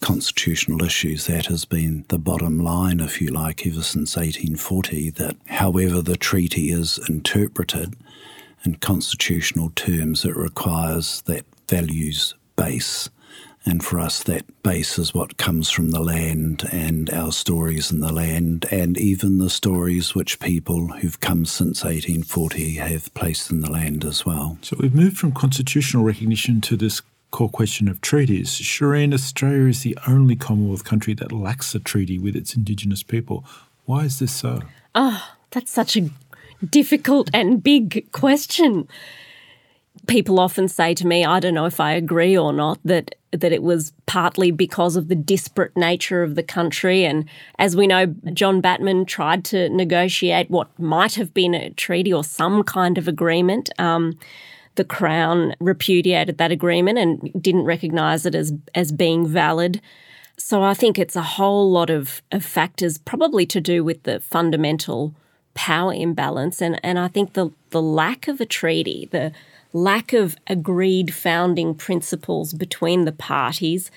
constitutional 0.00 0.84
issues, 0.84 1.26
that 1.26 1.46
has 1.46 1.64
been 1.64 2.04
the 2.08 2.18
bottom 2.18 2.58
line, 2.58 3.00
if 3.00 3.20
you 3.20 3.28
like, 3.28 3.66
ever 3.66 3.82
since 3.82 4.16
1840, 4.16 5.10
that 5.10 5.36
however 5.46 6.02
the 6.02 6.16
treaty 6.16 6.70
is 6.70 6.98
interpreted 7.08 7.96
in 8.64 8.76
constitutional 8.76 9.70
terms, 9.70 10.24
it 10.24 10.36
requires 10.36 11.22
that 11.22 11.44
values 11.68 12.34
base 12.56 13.08
and 13.68 13.84
for 13.84 14.00
us, 14.00 14.22
that 14.22 14.62
base 14.62 14.98
is 14.98 15.12
what 15.12 15.36
comes 15.36 15.68
from 15.68 15.90
the 15.90 16.00
land 16.00 16.66
and 16.72 17.10
our 17.10 17.30
stories 17.30 17.92
in 17.92 18.00
the 18.00 18.12
land, 18.12 18.64
and 18.70 18.96
even 18.96 19.38
the 19.38 19.50
stories 19.50 20.14
which 20.14 20.40
people 20.40 20.88
who've 20.88 21.20
come 21.20 21.44
since 21.44 21.84
1840 21.84 22.74
have 22.76 23.12
placed 23.12 23.50
in 23.50 23.60
the 23.60 23.70
land 23.70 24.06
as 24.06 24.24
well. 24.24 24.56
So 24.62 24.76
we've 24.80 24.94
moved 24.94 25.18
from 25.18 25.32
constitutional 25.32 26.02
recognition 26.02 26.62
to 26.62 26.78
this 26.78 27.02
core 27.30 27.50
question 27.50 27.88
of 27.88 28.00
treaties. 28.00 28.48
Shireen, 28.48 29.12
Australia 29.12 29.66
is 29.68 29.82
the 29.82 29.98
only 30.06 30.34
Commonwealth 30.34 30.84
country 30.84 31.12
that 31.14 31.30
lacks 31.30 31.74
a 31.74 31.78
treaty 31.78 32.18
with 32.18 32.34
its 32.34 32.54
Indigenous 32.54 33.02
people. 33.02 33.44
Why 33.84 34.04
is 34.04 34.18
this 34.18 34.32
so? 34.32 34.62
Oh, 34.94 35.34
that's 35.50 35.70
such 35.70 35.94
a 35.94 36.08
difficult 36.64 37.28
and 37.34 37.62
big 37.62 38.10
question 38.12 38.88
people 40.06 40.38
often 40.38 40.68
say 40.68 40.94
to 40.94 41.06
me, 41.06 41.24
I 41.24 41.40
don't 41.40 41.54
know 41.54 41.66
if 41.66 41.80
I 41.80 41.92
agree 41.92 42.36
or 42.36 42.52
not, 42.52 42.78
that 42.84 43.14
that 43.32 43.52
it 43.52 43.62
was 43.62 43.92
partly 44.06 44.50
because 44.50 44.96
of 44.96 45.08
the 45.08 45.14
disparate 45.14 45.76
nature 45.76 46.22
of 46.22 46.34
the 46.34 46.42
country. 46.42 47.04
And 47.04 47.28
as 47.58 47.76
we 47.76 47.86
know, 47.86 48.06
John 48.32 48.62
Batman 48.62 49.04
tried 49.04 49.44
to 49.46 49.68
negotiate 49.68 50.50
what 50.50 50.70
might 50.78 51.14
have 51.16 51.34
been 51.34 51.54
a 51.54 51.70
treaty 51.70 52.10
or 52.12 52.24
some 52.24 52.62
kind 52.62 52.96
of 52.96 53.06
agreement. 53.06 53.68
Um, 53.78 54.18
the 54.76 54.84
Crown 54.84 55.54
repudiated 55.60 56.38
that 56.38 56.52
agreement 56.52 56.98
and 56.98 57.42
didn't 57.42 57.64
recognise 57.64 58.24
it 58.24 58.34
as 58.34 58.52
as 58.74 58.92
being 58.92 59.26
valid. 59.26 59.80
So 60.38 60.62
I 60.62 60.72
think 60.72 60.98
it's 60.98 61.16
a 61.16 61.22
whole 61.22 61.68
lot 61.70 61.90
of, 61.90 62.22
of 62.30 62.44
factors, 62.44 62.96
probably 62.96 63.44
to 63.46 63.60
do 63.60 63.82
with 63.82 64.04
the 64.04 64.20
fundamental 64.20 65.14
power 65.54 65.92
imbalance, 65.92 66.62
and 66.62 66.78
and 66.84 66.98
I 66.98 67.08
think 67.08 67.32
the 67.32 67.50
the 67.70 67.82
lack 67.82 68.28
of 68.28 68.40
a 68.40 68.46
treaty, 68.46 69.08
the 69.10 69.32
lack 69.72 70.12
of 70.12 70.36
agreed 70.46 71.14
founding 71.14 71.74
principles 71.74 72.52
between 72.52 73.04
the 73.04 73.12
parties 73.12 73.90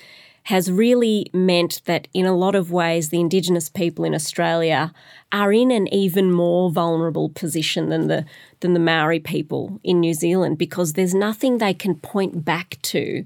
has 0.44 0.72
really 0.72 1.30
meant 1.32 1.80
that 1.84 2.08
in 2.12 2.26
a 2.26 2.36
lot 2.36 2.54
of 2.54 2.72
ways 2.72 3.08
the 3.08 3.20
indigenous 3.20 3.68
people 3.68 4.04
in 4.04 4.14
Australia 4.14 4.92
are 5.30 5.52
in 5.52 5.70
an 5.70 5.86
even 5.94 6.32
more 6.32 6.70
vulnerable 6.70 7.28
position 7.28 7.88
than 7.90 8.08
the 8.08 8.24
than 8.60 8.74
the 8.74 8.80
Maori 8.80 9.20
people 9.20 9.80
in 9.84 10.00
New 10.00 10.14
Zealand 10.14 10.58
because 10.58 10.94
there's 10.94 11.14
nothing 11.14 11.58
they 11.58 11.74
can 11.74 11.94
point 11.94 12.44
back 12.44 12.78
to 12.82 13.24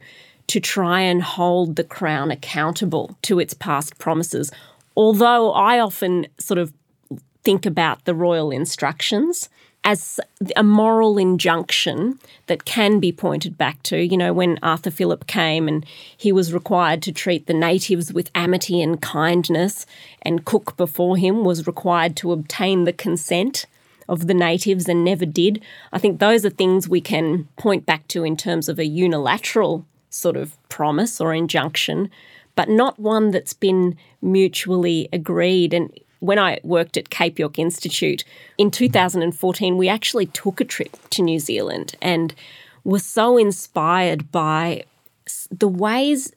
to 0.48 0.60
try 0.60 1.00
and 1.00 1.22
hold 1.22 1.76
the 1.76 1.84
crown 1.84 2.30
accountable 2.30 3.16
to 3.22 3.40
its 3.40 3.54
past 3.54 3.98
promises. 3.98 4.52
Although 4.96 5.52
I 5.52 5.80
often 5.80 6.26
sort 6.38 6.58
of 6.58 6.72
think 7.42 7.64
about 7.66 8.04
the 8.04 8.14
royal 8.14 8.50
instructions 8.50 9.48
as 9.86 10.18
a 10.56 10.64
moral 10.64 11.16
injunction 11.16 12.18
that 12.48 12.64
can 12.64 12.98
be 12.98 13.12
pointed 13.12 13.56
back 13.56 13.80
to. 13.84 14.04
You 14.04 14.16
know, 14.16 14.32
when 14.32 14.58
Arthur 14.60 14.90
Phillip 14.90 15.28
came 15.28 15.68
and 15.68 15.86
he 16.16 16.32
was 16.32 16.52
required 16.52 17.02
to 17.02 17.12
treat 17.12 17.46
the 17.46 17.54
natives 17.54 18.12
with 18.12 18.28
amity 18.34 18.82
and 18.82 19.00
kindness, 19.00 19.86
and 20.22 20.44
Cook 20.44 20.76
before 20.76 21.16
him 21.16 21.44
was 21.44 21.68
required 21.68 22.16
to 22.16 22.32
obtain 22.32 22.82
the 22.82 22.92
consent 22.92 23.66
of 24.08 24.26
the 24.26 24.34
natives 24.34 24.88
and 24.88 25.04
never 25.04 25.24
did. 25.24 25.62
I 25.92 26.00
think 26.00 26.18
those 26.18 26.44
are 26.44 26.50
things 26.50 26.88
we 26.88 27.00
can 27.00 27.46
point 27.56 27.86
back 27.86 28.08
to 28.08 28.24
in 28.24 28.36
terms 28.36 28.68
of 28.68 28.80
a 28.80 28.86
unilateral 28.86 29.86
sort 30.10 30.36
of 30.36 30.56
promise 30.68 31.20
or 31.20 31.32
injunction, 31.32 32.10
but 32.56 32.68
not 32.68 32.98
one 32.98 33.30
that's 33.30 33.52
been 33.52 33.96
mutually 34.20 35.08
agreed. 35.12 35.72
And 35.72 35.96
when 36.26 36.38
I 36.38 36.58
worked 36.64 36.96
at 36.96 37.08
Cape 37.08 37.38
York 37.38 37.58
Institute 37.58 38.24
in 38.58 38.70
2014, 38.70 39.76
we 39.76 39.88
actually 39.88 40.26
took 40.26 40.60
a 40.60 40.64
trip 40.64 40.96
to 41.10 41.22
New 41.22 41.38
Zealand 41.38 41.94
and 42.02 42.34
were 42.82 42.98
so 42.98 43.38
inspired 43.38 44.32
by 44.32 44.84
the 45.50 45.68
ways 45.68 46.32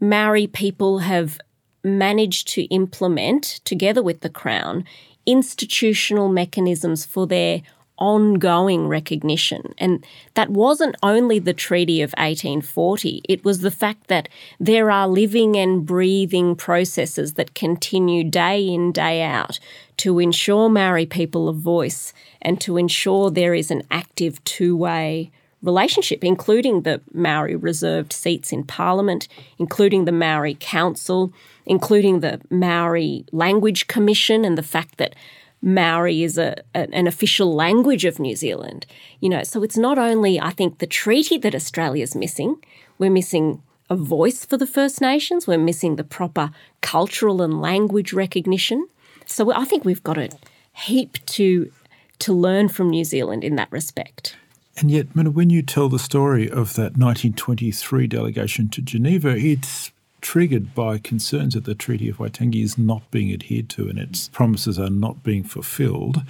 Maori 0.00 0.46
people 0.46 0.98
have 0.98 1.40
managed 1.82 2.48
to 2.48 2.62
implement, 2.64 3.60
together 3.64 4.02
with 4.02 4.20
the 4.20 4.28
Crown, 4.28 4.84
institutional 5.24 6.28
mechanisms 6.28 7.06
for 7.06 7.26
their 7.26 7.62
ongoing 7.98 8.88
recognition. 8.88 9.74
And 9.78 10.04
that 10.34 10.50
wasn't 10.50 10.96
only 11.02 11.38
the 11.38 11.54
Treaty 11.54 12.02
of 12.02 12.10
1840, 12.12 13.22
it 13.28 13.44
was 13.44 13.60
the 13.60 13.70
fact 13.70 14.08
that 14.08 14.28
there 14.60 14.90
are 14.90 15.08
living 15.08 15.56
and 15.56 15.84
breathing 15.86 16.56
processes 16.56 17.34
that 17.34 17.54
continue 17.54 18.24
day 18.24 18.66
in, 18.66 18.92
day 18.92 19.22
out 19.22 19.58
to 19.98 20.18
ensure 20.18 20.68
Maori 20.68 21.06
people 21.06 21.48
a 21.48 21.52
voice 21.52 22.12
and 22.42 22.60
to 22.60 22.76
ensure 22.76 23.30
there 23.30 23.54
is 23.54 23.70
an 23.70 23.82
active 23.90 24.42
two 24.44 24.76
way 24.76 25.30
relationship, 25.62 26.22
including 26.22 26.82
the 26.82 27.00
Maori 27.12 27.56
reserved 27.56 28.12
seats 28.12 28.52
in 28.52 28.64
Parliament, 28.64 29.26
including 29.58 30.04
the 30.04 30.12
Maori 30.12 30.56
Council, 30.60 31.32
including 31.64 32.20
the 32.20 32.40
Maori 32.50 33.24
Language 33.32 33.86
Commission, 33.86 34.44
and 34.44 34.56
the 34.56 34.62
fact 34.62 34.98
that 34.98 35.14
Maori 35.62 36.22
is 36.22 36.38
a, 36.38 36.62
an 36.74 37.06
official 37.06 37.54
language 37.54 38.04
of 38.04 38.18
New 38.18 38.36
Zealand. 38.36 38.86
You 39.20 39.28
know, 39.28 39.42
so 39.42 39.62
it's 39.62 39.76
not 39.76 39.98
only, 39.98 40.38
I 40.40 40.50
think, 40.50 40.78
the 40.78 40.86
treaty 40.86 41.38
that 41.38 41.54
Australia's 41.54 42.14
missing, 42.14 42.56
we're 42.98 43.10
missing 43.10 43.62
a 43.88 43.96
voice 43.96 44.44
for 44.44 44.56
the 44.56 44.66
First 44.66 45.00
Nations, 45.00 45.46
we're 45.46 45.58
missing 45.58 45.96
the 45.96 46.04
proper 46.04 46.50
cultural 46.80 47.42
and 47.42 47.60
language 47.60 48.12
recognition. 48.12 48.86
So 49.26 49.52
I 49.52 49.64
think 49.64 49.84
we've 49.84 50.02
got 50.02 50.18
a 50.18 50.30
heap 50.72 51.18
to 51.26 51.72
to 52.18 52.32
learn 52.32 52.68
from 52.68 52.88
New 52.88 53.04
Zealand 53.04 53.44
in 53.44 53.56
that 53.56 53.70
respect. 53.70 54.36
And 54.78 54.90
yet, 54.90 55.14
when 55.14 55.50
you 55.50 55.62
tell 55.62 55.88
the 55.88 55.98
story 55.98 56.50
of 56.50 56.74
that 56.74 56.96
1923 56.96 58.06
delegation 58.06 58.68
to 58.70 58.82
Geneva, 58.82 59.36
it's 59.36 59.90
triggered 60.26 60.74
by 60.74 60.98
concerns 60.98 61.54
that 61.54 61.62
the 61.62 61.74
Treaty 61.76 62.08
of 62.08 62.16
Waitangi 62.16 62.60
is 62.60 62.76
not 62.76 63.08
being 63.12 63.32
adhered 63.32 63.68
to 63.68 63.88
and 63.88 63.96
its 63.96 64.28
promises 64.30 64.76
are 64.76 64.90
not 64.90 65.22
being 65.22 65.44
fulfilled. 65.44 66.22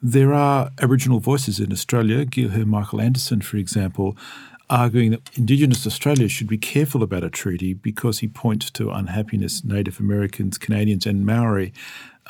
There 0.00 0.32
are 0.32 0.70
Aboriginal 0.80 1.20
voices 1.20 1.60
in 1.60 1.70
Australia, 1.70 2.24
Ghillar 2.24 2.64
Michael 2.64 3.02
Anderson, 3.02 3.42
for 3.42 3.58
example, 3.58 4.16
arguing 4.70 5.10
that 5.10 5.36
Indigenous 5.36 5.86
Australia 5.86 6.28
should 6.28 6.48
be 6.48 6.56
careful 6.56 7.02
about 7.02 7.24
a 7.24 7.28
treaty 7.28 7.74
because 7.74 8.20
he 8.20 8.26
points 8.26 8.70
to 8.70 8.88
unhappiness 8.88 9.62
Native 9.62 10.00
Americans, 10.00 10.56
Canadians, 10.56 11.04
and 11.04 11.26
Maori 11.26 11.74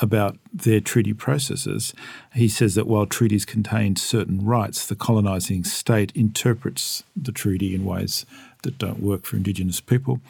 about 0.01 0.39
their 0.53 0.81
treaty 0.81 1.13
processes. 1.13 1.95
He 2.35 2.49
says 2.49 2.75
that 2.75 2.89
while 2.89 3.07
treaties 3.07 3.45
contain 3.45 3.95
certain 3.95 4.45
rights, 4.45 4.85
the 4.85 4.97
colonising 4.97 5.63
state 5.63 6.11
interprets 6.17 7.05
the 7.15 7.31
treaty 7.31 7.77
in 7.77 7.85
ways 7.85 8.27
that 8.63 8.79
don't 8.79 9.01
work 9.01 9.25
for 9.25 9.37
Indigenous 9.37 9.81
people. 9.81 10.21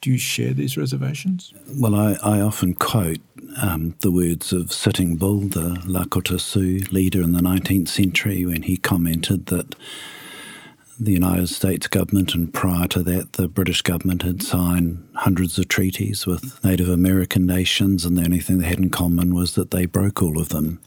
Do 0.00 0.10
you 0.10 0.18
share 0.18 0.54
these 0.54 0.78
reservations? 0.78 1.52
Well, 1.68 1.94
I, 1.94 2.16
I 2.22 2.40
often 2.40 2.74
quote 2.74 3.18
um, 3.60 3.94
the 4.00 4.10
words 4.10 4.52
of 4.52 4.72
Sitting 4.72 5.16
Bull, 5.16 5.40
the 5.40 5.76
Lakota 5.84 6.40
Sioux 6.40 6.78
leader 6.90 7.20
in 7.20 7.32
the 7.32 7.40
19th 7.40 7.88
century, 7.88 8.46
when 8.46 8.62
he 8.62 8.76
commented 8.78 9.46
that 9.46 9.74
the 10.98 11.12
United 11.12 11.48
States 11.48 11.86
government 11.86 12.34
and 12.34 12.52
prior 12.52 12.86
to 12.88 13.02
that, 13.02 13.34
the 13.34 13.48
British 13.48 13.82
government 13.82 14.22
had 14.22 14.42
signed 14.42 15.06
hundreds 15.14 15.58
of 15.58 15.68
treaties 15.68 16.26
with 16.26 16.62
Native 16.62 16.88
American 16.88 17.46
nations, 17.46 18.04
and 18.04 18.16
the 18.16 18.24
only 18.24 18.40
thing 18.40 18.58
they 18.58 18.66
had 18.66 18.78
in 18.78 18.90
common 18.90 19.34
was 19.34 19.54
that 19.54 19.70
they 19.70 19.86
broke 19.86 20.22
all 20.22 20.38
of 20.38 20.50
them. 20.50 20.80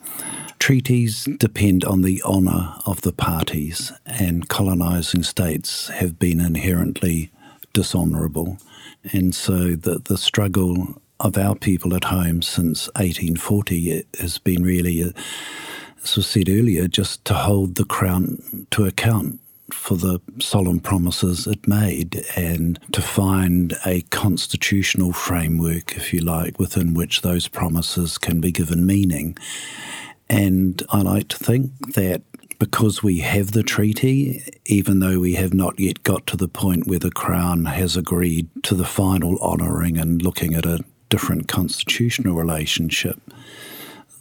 Treaties 0.60 1.28
depend 1.38 1.84
on 1.84 2.04
the 2.04 2.22
honour 2.24 2.76
of 2.86 3.02
the 3.02 3.12
parties, 3.12 3.92
and 4.06 4.48
colonising 4.48 5.24
states 5.24 5.90
have 5.90 6.20
been 6.20 6.40
inherently 6.40 7.32
dishonourable. 7.74 8.60
And 9.12 9.36
so 9.36 9.76
the, 9.76 10.00
the 10.04 10.18
struggle 10.18 11.02
of 11.20 11.38
our 11.38 11.56
people 11.56 11.96
at 11.96 12.06
home 12.06 12.42
since 12.42 12.88
1840 12.96 14.06
has 14.20 14.38
been 14.38 14.64
really, 14.64 15.04
uh, 15.04 15.12
as 16.04 16.16
was 16.16 16.28
said 16.28 16.50
earlier, 16.50 16.88
just 16.88 17.24
to 17.26 17.34
hold 17.34 17.76
the 17.76 17.86
Crown 17.86 18.68
to 18.72 18.86
account 18.86 19.40
for 19.72 19.96
the 19.96 20.20
solemn 20.40 20.80
promises 20.80 21.48
it 21.48 21.68
made 21.68 22.24
and 22.36 22.80
to 22.92 23.02
find 23.02 23.76
a 23.86 24.02
constitutional 24.02 25.14
framework, 25.14 25.96
if 25.96 26.14
you 26.14 26.20
like, 26.20 26.60
within 26.60 26.94
which 26.94 27.22
those 27.22 27.48
promises 27.48 28.18
can 28.18 28.40
be 28.40 28.52
given 28.52 28.86
meaning. 28.86 29.38
And 30.30 30.84
I 30.90 31.02
like 31.02 31.28
to 31.30 31.38
think 31.38 31.94
that 31.94 32.22
because 32.64 33.04
we 33.04 33.18
have 33.18 33.52
the 33.52 33.62
treaty, 33.62 34.42
even 34.68 35.00
though 35.00 35.20
we 35.20 35.34
have 35.34 35.54
not 35.54 35.78
yet 35.78 36.02
got 36.04 36.26
to 36.26 36.38
the 36.38 36.48
point 36.48 36.88
where 36.88 36.98
the 36.98 37.12
Crown 37.12 37.66
has 37.66 37.98
agreed 37.98 38.48
to 38.64 38.74
the 38.74 38.86
final 38.86 39.38
honouring 39.40 39.98
and 39.98 40.22
looking 40.22 40.54
at 40.54 40.66
a 40.66 40.80
different 41.10 41.50
constitutional 41.50 42.36
relationship, 42.36 43.20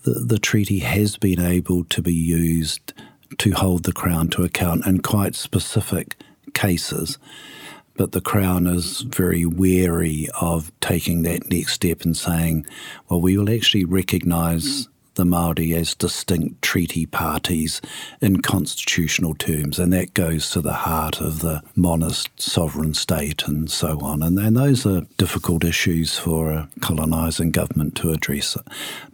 the, 0.03 0.15
the 0.15 0.41
treaty 0.41 0.81
has 0.81 1.17
been 1.17 1.39
able 1.39 1.85
to 1.85 2.03
be 2.03 2.13
used 2.13 2.93
to 3.39 3.53
hold 3.53 3.85
the 3.85 3.93
Crown 3.93 4.27
to 4.31 4.43
account 4.43 4.87
in 4.87 5.03
quite 5.03 5.37
specific 5.37 6.17
cases. 6.53 7.19
But 7.95 8.11
the 8.11 8.21
Crown 8.21 8.67
is 8.67 9.03
very 9.03 9.47
wary 9.47 10.29
of 10.41 10.73
taking 10.81 11.23
that 11.23 11.49
next 11.49 11.75
step 11.75 12.01
and 12.01 12.17
saying, 12.17 12.67
well, 13.09 13.21
we 13.21 13.39
will 13.39 13.55
actually 13.55 13.85
recognise 13.85 14.89
the 15.15 15.25
Māori 15.25 15.75
as 15.75 15.95
distinct 15.95 16.63
treaty 16.63 17.07
parties 17.07 17.81
in 18.21 18.43
constitutional 18.43 19.35
terms, 19.35 19.79
and 19.79 19.93
that 19.93 20.15
goes 20.15 20.51
to 20.51 20.61
the 20.61 20.73
heart 20.73 21.21
of 21.21 21.41
the 21.41 21.63
monist 21.77 22.31
sovereign 22.41 22.95
state 22.95 23.47
and 23.47 23.71
so 23.71 23.99
on. 24.01 24.23
And, 24.23 24.39
and 24.39 24.57
those 24.57 24.87
are 24.87 25.03
difficult 25.19 25.65
issues 25.65 26.19
for 26.19 26.51
a 26.51 26.69
colonising 26.81 27.51
government 27.51 27.95
to 27.97 28.13
address. 28.13 28.57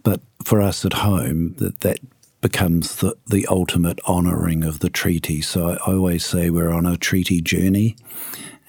But 0.03 0.21
for 0.43 0.61
us 0.61 0.85
at 0.85 0.93
home, 0.93 1.55
that, 1.57 1.81
that 1.81 1.99
becomes 2.41 2.97
the, 2.97 3.15
the 3.27 3.45
ultimate 3.47 3.99
honouring 4.07 4.63
of 4.63 4.79
the 4.79 4.89
treaty. 4.89 5.41
So 5.41 5.77
I 5.85 5.93
always 5.93 6.25
say 6.25 6.49
we're 6.49 6.71
on 6.71 6.85
a 6.85 6.97
treaty 6.97 7.41
journey. 7.41 7.95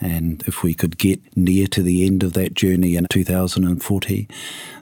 And 0.01 0.43
if 0.47 0.63
we 0.63 0.75
could 0.75 0.99
get 0.99 1.21
near 1.37 1.67
to 1.69 1.83
the 1.83 2.07
end 2.07 2.23
of 2.23 2.33
that 2.33 2.55
journey 2.55 2.97
in 2.97 3.07
2040, 3.11 4.29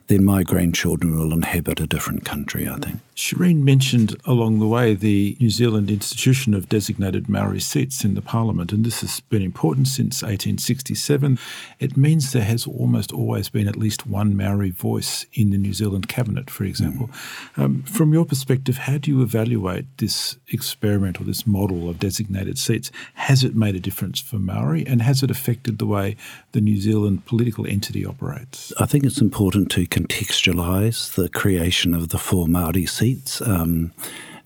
then 0.09 0.25
my 0.25 0.43
grandchildren 0.43 1.17
will 1.17 1.33
inhabit 1.33 1.81
a 1.81 1.87
different 1.87 2.25
country, 2.25 2.67
I 2.67 2.77
think. 2.77 3.01
Shireen 3.15 3.63
mentioned 3.63 4.17
along 4.25 4.59
the 4.59 4.67
way 4.67 4.95
the 4.95 5.37
New 5.41 5.51
Zealand 5.51 5.91
institution 5.91 6.55
of 6.55 6.69
designated 6.69 7.29
Maori 7.29 7.61
seats 7.61 8.05
in 8.05 8.15
the 8.15 8.23
Parliament, 8.23 8.73
and 8.73 8.85
this 8.85 9.03
has 9.03 9.21
been 9.21 9.43
important 9.43 9.89
since 9.89 10.23
1867. 10.23 11.39
It 11.79 11.97
means 11.97 12.33
there 12.33 12.45
has 12.45 12.67
almost 12.67 13.13
always 13.13 13.49
been 13.49 13.69
at 13.69 13.77
least 13.77 14.07
one 14.07 14.37
Maori 14.37 14.71
voice 14.71 15.27
in 15.35 15.51
the 15.51 15.59
New 15.59 15.75
Zealand 15.75 16.09
cabinet, 16.09 16.49
for 16.49 16.65
example. 16.65 17.11
Mm. 17.57 17.63
Um, 17.63 17.83
from 17.83 18.13
your 18.13 18.25
perspective, 18.25 18.79
how 18.79 18.99
do 18.99 19.11
you 19.11 19.21
evaluate 19.21 19.85
this 19.99 20.39
experiment 20.51 21.21
or 21.21 21.25
this 21.25 21.47
model 21.47 21.91
of 21.91 21.99
designated 21.99 22.57
seats? 22.57 22.91
Has 23.15 23.45
it 23.45 23.55
made 23.55 23.75
a 23.75 23.81
difference 23.81 24.21
for 24.21 24.37
Maori, 24.37 24.87
and 24.87 25.03
has 25.03 25.23
it 25.23 25.31
affected 25.31 25.79
the 25.79 25.87
way 25.87 26.17
the 26.53 26.61
New 26.61 26.81
Zealand 26.81 27.27
political 27.27 27.67
entity 27.67 28.07
operates? 28.07 28.73
I 28.79 28.87
think 28.87 29.05
it's 29.05 29.21
important 29.21 29.71
to 29.73 29.87
contextualise 29.99 31.15
the 31.15 31.29
creation 31.29 31.93
of 31.93 32.11
the 32.11 32.19
four 32.19 32.47
Māori 32.47 32.89
seats. 32.89 33.41
Um, 33.41 33.93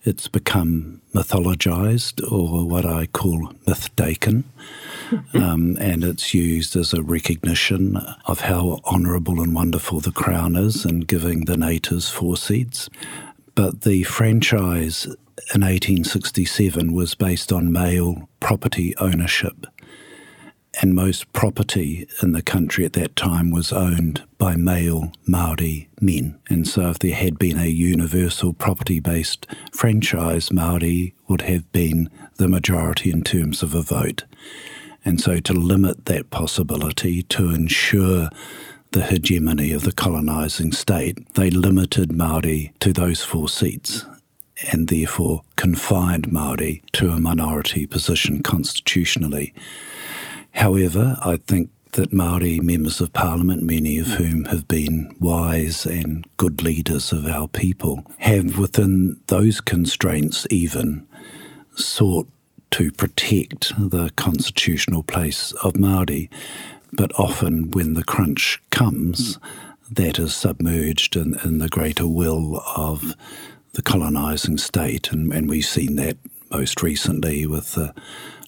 it's 0.05 0.27
become 0.27 1.03
mythologised, 1.15 2.21
or 2.33 2.67
what 2.67 2.87
I 2.87 3.07
call 3.07 3.53
myth-daken, 3.67 4.45
um, 5.35 5.77
and 5.79 6.03
it's 6.03 6.33
used 6.33 6.75
as 6.75 6.95
a 6.95 7.03
recognition 7.03 7.99
of 8.25 8.41
how 8.41 8.81
honourable 8.87 9.43
and 9.43 9.55
wonderful 9.55 10.01
the 10.01 10.11
Crown 10.11 10.57
is 10.57 10.87
in 10.87 11.01
giving 11.01 11.45
the 11.45 11.57
natives 11.57 12.09
four 12.09 12.37
seats. 12.37 12.89
But 13.55 13.83
the 13.83 14.05
franchise 14.05 15.05
in 15.55 15.61
1867 15.61 16.95
was 16.95 17.15
based 17.15 17.53
on 17.53 17.71
male 17.71 18.29
property 18.41 18.97
ownership 18.97 19.67
and 20.81 20.95
most 20.95 21.33
property 21.33 22.07
in 22.23 22.33
the 22.33 22.43
country 22.43 22.85
at 22.85 22.95
that 22.95 23.15
time 23.15 23.51
was 23.51 23.73
owned 23.73 24.23
by 24.39 24.57
male 24.57 25.13
Maori 25.27 25.89
men. 26.01 26.39
And 26.49 26.67
so, 26.67 26.91
if 26.91 26.99
there 26.99 27.15
had 27.15 27.39
been 27.39 27.59
a 27.59 27.67
universal 27.67 28.53
property 28.53 28.99
based 29.01 29.47
franchise, 29.73 30.51
Maori 30.53 31.15
would 31.29 31.43
have 31.43 31.71
been 31.73 32.09
the 32.37 32.49
majority 32.49 33.11
in 33.11 33.23
terms 33.23 33.63
of 33.63 33.75
a 33.75 33.83
vote. 33.83 34.25
And 35.05 35.21
so, 35.21 35.39
to 35.41 35.53
limit 35.53 36.07
that 36.07 36.31
possibility, 36.31 37.23
to 37.25 37.51
ensure 37.51 38.29
the 38.93 39.03
hegemony 39.05 39.73
of 39.73 39.83
the 39.83 39.93
colonising 39.93 40.73
state, 40.73 41.35
they 41.35 41.51
limited 41.51 42.13
Maori 42.13 42.73
to 42.81 42.93
those 42.93 43.23
four 43.23 43.49
seats. 43.49 44.05
and 44.71 44.89
therefore 44.89 45.43
confined 45.57 46.29
Māori 46.29 46.83
to 46.93 47.11
a 47.11 47.19
minority 47.19 47.87
position 47.87 48.43
constitutionally. 48.43 49.53
However, 50.53 51.17
I 51.23 51.37
think 51.37 51.71
that 51.93 52.11
Māori 52.11 52.63
members 52.63 53.01
of 53.01 53.13
parliament, 53.13 53.63
many 53.63 53.99
of 53.99 54.07
hmm. 54.07 54.13
whom 54.15 54.45
have 54.47 54.67
been 54.67 55.15
wise 55.21 55.85
and 55.87 56.27
good 56.37 56.63
leaders 56.63 57.13
of 57.13 57.27
our 57.27 57.49
people, 57.49 58.05
have 58.19 58.59
within 58.59 59.21
those 59.27 59.61
constraints 59.61 60.47
even 60.51 61.07
sought 61.75 62.29
to 62.71 62.91
protect 62.91 63.73
the 63.79 64.11
constitutional 64.17 65.03
place 65.03 65.53
of 65.63 65.75
Māori. 65.75 66.31
But 66.93 67.13
often 67.19 67.71
when 67.71 67.95
the 67.95 68.05
crunch 68.05 68.63
comes, 68.71 69.37
hmm. 69.37 69.95
that 69.95 70.19
is 70.19 70.35
submerged 70.35 71.17
in, 71.17 71.39
in 71.45 71.59
the 71.59 71.69
greater 71.69 72.09
will 72.09 72.63
of 72.75 73.15
the 73.75 73.83
colonising 73.83 74.59
state. 74.59 75.13
And, 75.13 75.33
and 75.33 75.49
we've 75.49 75.65
seen 75.65 75.97
that 75.97 76.17
most 76.51 76.83
recently 76.83 77.47
with 77.47 77.73
the 77.73 77.95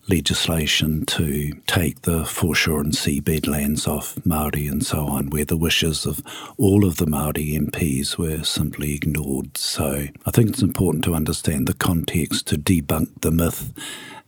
legislation 0.08 1.06
to 1.06 1.52
take 1.66 2.02
the 2.02 2.24
foreshore 2.24 2.80
and 2.80 2.92
seabed 2.92 3.46
lands 3.46 3.86
off 3.86 4.16
Māori 4.16 4.70
and 4.70 4.84
so 4.84 5.06
on, 5.06 5.30
where 5.30 5.44
the 5.44 5.56
wishes 5.56 6.06
of 6.06 6.22
all 6.58 6.84
of 6.84 6.96
the 6.96 7.06
Māori 7.06 7.58
MPs 7.58 8.18
were 8.18 8.42
simply 8.42 8.94
ignored. 8.94 9.56
So 9.56 10.06
I 10.26 10.30
think 10.30 10.50
it's 10.50 10.62
important 10.62 11.04
to 11.04 11.14
understand 11.14 11.66
the 11.66 11.74
context 11.74 12.46
to 12.48 12.56
debunk 12.56 13.20
the 13.20 13.30
myth 13.30 13.72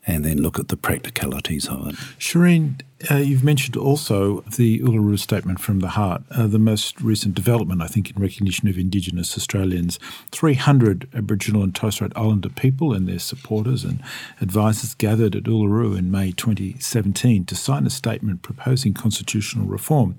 and 0.06 0.24
then 0.24 0.40
look 0.40 0.58
at 0.58 0.68
the 0.68 0.76
practicalities 0.76 1.68
of 1.68 1.88
it. 1.88 1.94
Shireen, 2.18 2.80
uh, 3.10 3.16
you've 3.16 3.44
mentioned 3.44 3.76
also 3.76 4.40
the 4.56 4.80
Uluru 4.80 5.18
Statement 5.18 5.60
from 5.60 5.80
the 5.80 5.88
Heart, 5.88 6.22
uh, 6.30 6.46
the 6.46 6.58
most 6.58 7.00
recent 7.00 7.34
development, 7.34 7.82
I 7.82 7.88
think, 7.88 8.10
in 8.10 8.20
recognition 8.20 8.68
of 8.68 8.78
Indigenous 8.78 9.36
Australians. 9.36 9.98
300 10.30 11.08
Aboriginal 11.14 11.62
and 11.62 11.74
Torres 11.74 11.96
Strait 11.96 12.12
Islander 12.16 12.48
people 12.48 12.94
and 12.94 13.06
their 13.06 13.18
supporters 13.18 13.84
and 13.84 14.02
advisors 14.40 14.94
gathered 14.94 15.36
at 15.36 15.44
Uluru 15.44 15.96
in 15.96 16.10
May 16.10 16.32
2017 16.32 17.44
to 17.44 17.54
sign 17.54 17.86
a 17.86 17.90
statement 17.90 18.40
proposing 18.40 18.94
constitutional 18.94 19.66
reform. 19.66 20.16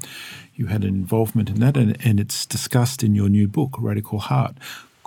You 0.54 0.68
had 0.68 0.84
an 0.84 0.90
involvement 0.90 1.50
in 1.50 1.60
that, 1.60 1.78
and, 1.78 1.98
and 2.06 2.20
it's 2.20 2.46
discussed 2.46 3.04
in 3.04 3.16
your 3.16 3.30
new 3.30 3.48
book, 3.48 3.76
Radical 3.80 4.20
Heart. 4.20 4.58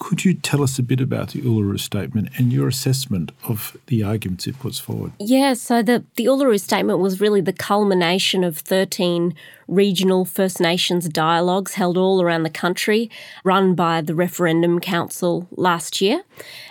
Could 0.00 0.24
you 0.24 0.32
tell 0.32 0.62
us 0.62 0.78
a 0.78 0.82
bit 0.82 0.98
about 0.98 1.28
the 1.28 1.42
Uluru 1.42 1.78
Statement 1.78 2.30
and 2.38 2.50
your 2.50 2.66
assessment 2.66 3.32
of 3.46 3.76
the 3.86 4.02
arguments 4.02 4.46
it 4.46 4.58
puts 4.58 4.78
forward? 4.78 5.12
Yeah, 5.20 5.52
so 5.52 5.82
the, 5.82 6.02
the 6.16 6.24
Uluru 6.24 6.58
Statement 6.58 7.00
was 7.00 7.20
really 7.20 7.42
the 7.42 7.52
culmination 7.52 8.42
of 8.42 8.56
13 8.56 9.34
regional 9.68 10.24
First 10.24 10.58
Nations 10.58 11.06
dialogues 11.06 11.74
held 11.74 11.98
all 11.98 12.22
around 12.22 12.44
the 12.44 12.50
country, 12.50 13.10
run 13.44 13.74
by 13.74 14.00
the 14.00 14.14
Referendum 14.14 14.80
Council 14.80 15.46
last 15.52 16.00
year. 16.00 16.22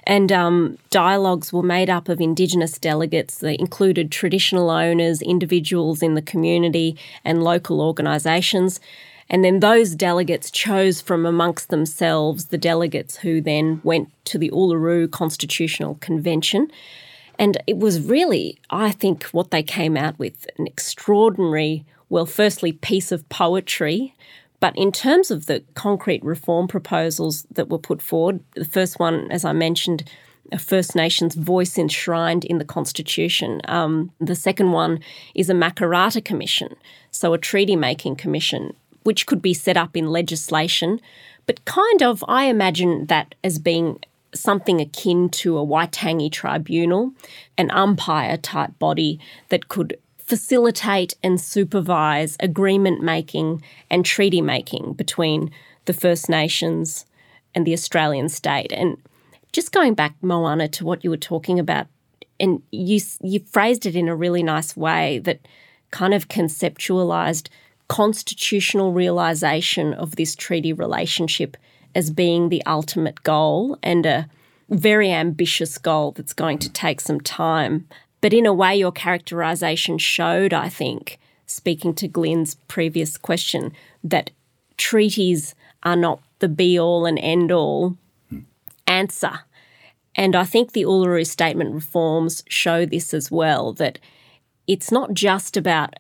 And 0.05 0.31
um, 0.31 0.79
dialogues 0.89 1.53
were 1.53 1.63
made 1.63 1.89
up 1.89 2.09
of 2.09 2.19
Indigenous 2.19 2.79
delegates 2.79 3.37
that 3.37 3.59
included 3.59 4.11
traditional 4.11 4.71
owners, 4.71 5.21
individuals 5.21 6.01
in 6.01 6.15
the 6.15 6.21
community, 6.23 6.97
and 7.23 7.43
local 7.43 7.79
organisations. 7.79 8.79
And 9.29 9.45
then 9.45 9.59
those 9.59 9.93
delegates 9.93 10.49
chose 10.49 11.01
from 11.01 11.25
amongst 11.25 11.69
themselves 11.69 12.47
the 12.47 12.57
delegates 12.57 13.17
who 13.17 13.41
then 13.41 13.79
went 13.83 14.09
to 14.25 14.37
the 14.37 14.49
Uluru 14.49 15.09
Constitutional 15.09 15.95
Convention. 15.95 16.71
And 17.37 17.57
it 17.67 17.77
was 17.77 18.01
really, 18.01 18.59
I 18.69 18.91
think, 18.91 19.23
what 19.25 19.51
they 19.51 19.63
came 19.63 19.95
out 19.95 20.17
with 20.17 20.47
an 20.57 20.65
extraordinary, 20.65 21.85
well, 22.09 22.25
firstly, 22.25 22.71
piece 22.73 23.11
of 23.11 23.27
poetry. 23.29 24.15
But 24.59 24.75
in 24.75 24.91
terms 24.91 25.31
of 25.31 25.45
the 25.45 25.63
concrete 25.75 26.23
reform 26.23 26.67
proposals 26.67 27.45
that 27.51 27.69
were 27.69 27.77
put 27.77 28.01
forward, 28.01 28.41
the 28.55 28.65
first 28.65 28.99
one, 28.99 29.31
as 29.31 29.45
I 29.45 29.53
mentioned, 29.53 30.03
a 30.51 30.57
First 30.57 30.95
Nations 30.95 31.35
voice 31.35 31.77
enshrined 31.77 32.43
in 32.43 32.57
the 32.57 32.65
Constitution. 32.65 33.61
Um, 33.65 34.11
the 34.19 34.35
second 34.35 34.71
one 34.71 34.99
is 35.35 35.49
a 35.49 35.53
Makarrata 35.53 36.25
Commission, 36.25 36.75
so 37.11 37.33
a 37.33 37.37
treaty 37.37 37.75
making 37.75 38.15
commission 38.15 38.73
which 39.09 39.25
could 39.25 39.41
be 39.41 39.55
set 39.55 39.75
up 39.75 39.97
in 39.97 40.11
legislation, 40.11 41.01
but 41.47 41.65
kind 41.65 42.03
of, 42.03 42.23
I 42.27 42.43
imagine 42.43 43.07
that 43.07 43.33
as 43.43 43.57
being 43.57 43.97
something 44.35 44.79
akin 44.79 45.29
to 45.29 45.57
a 45.57 45.65
Waitangi 45.65 46.31
tribunal, 46.31 47.11
an 47.57 47.71
umpire 47.71 48.37
type 48.37 48.77
body 48.77 49.19
that 49.47 49.67
could 49.67 49.97
facilitate 50.19 51.15
and 51.23 51.41
supervise 51.41 52.37
agreement 52.39 53.01
making 53.01 53.63
and 53.89 54.05
treaty 54.05 54.41
making 54.41 54.93
between 54.93 55.49
the 55.85 55.93
First 55.93 56.29
Nations 56.29 57.07
and 57.55 57.65
the 57.65 57.73
Australian 57.73 58.29
state. 58.29 58.71
And 58.71 58.95
just 59.51 59.71
going 59.71 59.95
back, 59.95 60.13
Moana, 60.21 60.67
to 60.67 60.85
what 60.85 61.03
you 61.03 61.09
were 61.09 61.17
talking 61.17 61.57
about, 61.57 61.87
and 62.39 62.61
you 62.71 63.01
you 63.23 63.39
phrased 63.39 63.87
it 63.87 63.95
in 63.95 64.07
a 64.07 64.15
really 64.15 64.43
nice 64.43 64.77
way 64.77 65.17
that 65.17 65.39
kind 65.89 66.13
of 66.13 66.27
conceptualized 66.27 67.47
constitutional 67.89 68.93
realization 68.93 69.93
of 69.93 70.15
this 70.15 70.35
treaty 70.35 70.71
relationship 70.71 71.57
as 71.93 72.11
being 72.11 72.47
the 72.47 72.63
ultimate 72.65 73.23
goal 73.23 73.77
and 73.83 74.05
a 74.05 74.29
very 74.69 75.11
ambitious 75.11 75.77
goal 75.77 76.11
that's 76.11 76.33
going 76.33 76.59
to 76.59 76.71
take 76.71 77.01
some 77.01 77.19
time. 77.19 77.87
But 78.21 78.33
in 78.33 78.45
a 78.45 78.53
way, 78.53 78.75
your 78.75 78.91
characterization 78.91 79.97
showed, 79.97 80.53
I 80.53 80.69
think, 80.69 81.19
speaking 81.47 81.95
to 81.95 82.07
Glenn's 82.07 82.55
previous 82.67 83.17
question, 83.17 83.73
that 84.03 84.29
treaties 84.77 85.55
are 85.83 85.95
not 85.95 86.21
the 86.37 86.47
be 86.47 86.79
all 86.79 87.05
and 87.05 87.17
end 87.19 87.51
all 87.51 87.97
answer. 88.85 89.39
And 90.15 90.35
I 90.35 90.43
think 90.43 90.71
the 90.71 90.83
Uluru 90.83 91.25
Statement 91.25 91.73
reforms 91.73 92.43
show 92.49 92.85
this 92.85 93.13
as 93.13 93.31
well 93.31 93.73
that 93.73 93.99
it's 94.67 94.91
not 94.91 95.13
just 95.13 95.57
about 95.57 95.95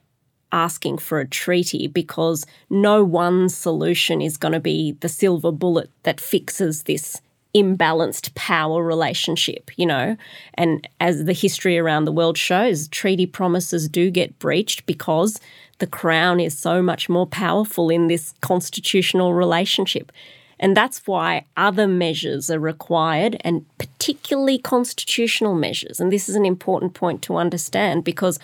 asking 0.51 0.97
for 0.97 1.19
a 1.19 1.27
treaty 1.27 1.87
because 1.87 2.45
no 2.69 3.03
one 3.03 3.49
solution 3.49 4.21
is 4.21 4.37
going 4.37 4.53
to 4.53 4.59
be 4.59 4.93
the 4.99 5.09
silver 5.09 5.51
bullet 5.51 5.89
that 6.03 6.19
fixes 6.19 6.83
this 6.83 7.21
imbalanced 7.55 8.33
power 8.35 8.83
relationship, 8.83 9.71
you 9.75 9.85
know. 9.85 10.15
And 10.53 10.87
as 10.99 11.25
the 11.25 11.33
history 11.33 11.77
around 11.77 12.05
the 12.05 12.11
world 12.11 12.37
shows, 12.37 12.87
treaty 12.87 13.25
promises 13.25 13.89
do 13.89 14.11
get 14.11 14.37
breached 14.39 14.85
because 14.85 15.39
the 15.79 15.87
crown 15.87 16.39
is 16.39 16.57
so 16.57 16.81
much 16.81 17.09
more 17.09 17.25
powerful 17.25 17.89
in 17.89 18.07
this 18.07 18.33
constitutional 18.41 19.33
relationship. 19.33 20.11
And 20.59 20.75
that's 20.75 21.07
why 21.07 21.45
other 21.55 21.87
measures 21.87 22.51
are 22.51 22.59
required, 22.59 23.37
and 23.41 23.65
particularly 23.77 24.57
constitutional 24.57 25.55
measures. 25.55 25.99
And 25.99 26.11
this 26.11 26.27
is 26.27 26.35
an 26.35 26.45
important 26.45 26.93
point 26.93 27.21
to 27.23 27.37
understand 27.37 28.03
because 28.03 28.39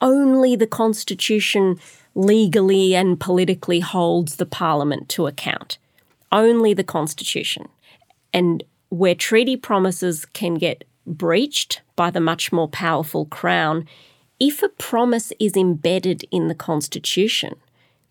only 0.00 0.56
the 0.56 0.66
Constitution 0.66 1.78
legally 2.14 2.94
and 2.94 3.18
politically 3.20 3.80
holds 3.80 4.36
the 4.36 4.46
Parliament 4.46 5.08
to 5.10 5.26
account. 5.26 5.78
Only 6.32 6.74
the 6.74 6.84
Constitution. 6.84 7.68
And 8.32 8.62
where 8.88 9.14
treaty 9.14 9.56
promises 9.56 10.24
can 10.26 10.54
get 10.54 10.84
breached 11.06 11.80
by 11.96 12.10
the 12.10 12.20
much 12.20 12.52
more 12.52 12.68
powerful 12.68 13.26
Crown, 13.26 13.86
if 14.40 14.62
a 14.62 14.68
promise 14.68 15.32
is 15.40 15.56
embedded 15.56 16.24
in 16.30 16.48
the 16.48 16.54
Constitution, 16.54 17.54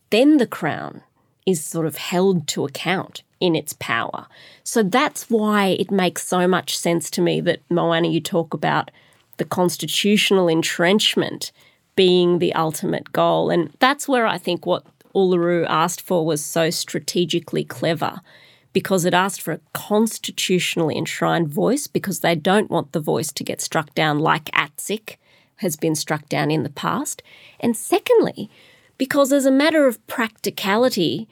then 0.09 0.37
the 0.37 0.47
Crown 0.47 1.01
is 1.45 1.63
sort 1.63 1.85
of 1.85 1.95
held 1.95 2.47
to 2.47 2.65
account 2.65 3.23
in 3.39 3.55
its 3.55 3.73
power. 3.79 4.27
So 4.63 4.83
that's 4.83 5.29
why 5.29 5.67
it 5.67 5.91
makes 5.91 6.27
so 6.27 6.47
much 6.47 6.77
sense 6.77 7.09
to 7.11 7.21
me 7.21 7.39
that, 7.41 7.61
Moana, 7.69 8.07
you 8.07 8.19
talk 8.19 8.53
about 8.53 8.91
the 9.37 9.45
constitutional 9.45 10.47
entrenchment 10.47 11.51
being 11.97 12.39
the 12.39 12.53
ultimate 12.53 13.11
goal. 13.11 13.49
And 13.49 13.73
that's 13.79 14.07
where 14.07 14.25
I 14.25 14.37
think 14.37 14.65
what 14.65 14.85
Uluru 15.13 15.65
asked 15.67 15.99
for 15.99 16.25
was 16.25 16.45
so 16.45 16.69
strategically 16.69 17.65
clever 17.65 18.21
because 18.71 19.03
it 19.03 19.13
asked 19.13 19.41
for 19.41 19.53
a 19.53 19.59
constitutionally 19.73 20.95
enshrined 20.95 21.49
voice 21.49 21.87
because 21.87 22.19
they 22.19 22.35
don't 22.35 22.69
want 22.69 22.91
the 22.91 22.99
voice 22.99 23.31
to 23.33 23.43
get 23.43 23.59
struck 23.59 23.93
down 23.95 24.19
like 24.19 24.51
ATSIC 24.51 25.17
has 25.57 25.75
been 25.75 25.95
struck 25.95 26.29
down 26.29 26.51
in 26.51 26.61
the 26.61 26.69
past. 26.69 27.23
And 27.59 27.75
secondly, 27.75 28.49
because 28.99 29.33
as 29.33 29.47
a 29.47 29.51
matter 29.51 29.87
of 29.87 30.05
practicality, 30.05 31.27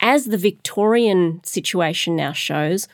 as 0.00 0.26
the 0.26 0.36
Victorian 0.36 1.42
situation 1.44 2.14
now 2.14 2.32
shows, 2.32 2.86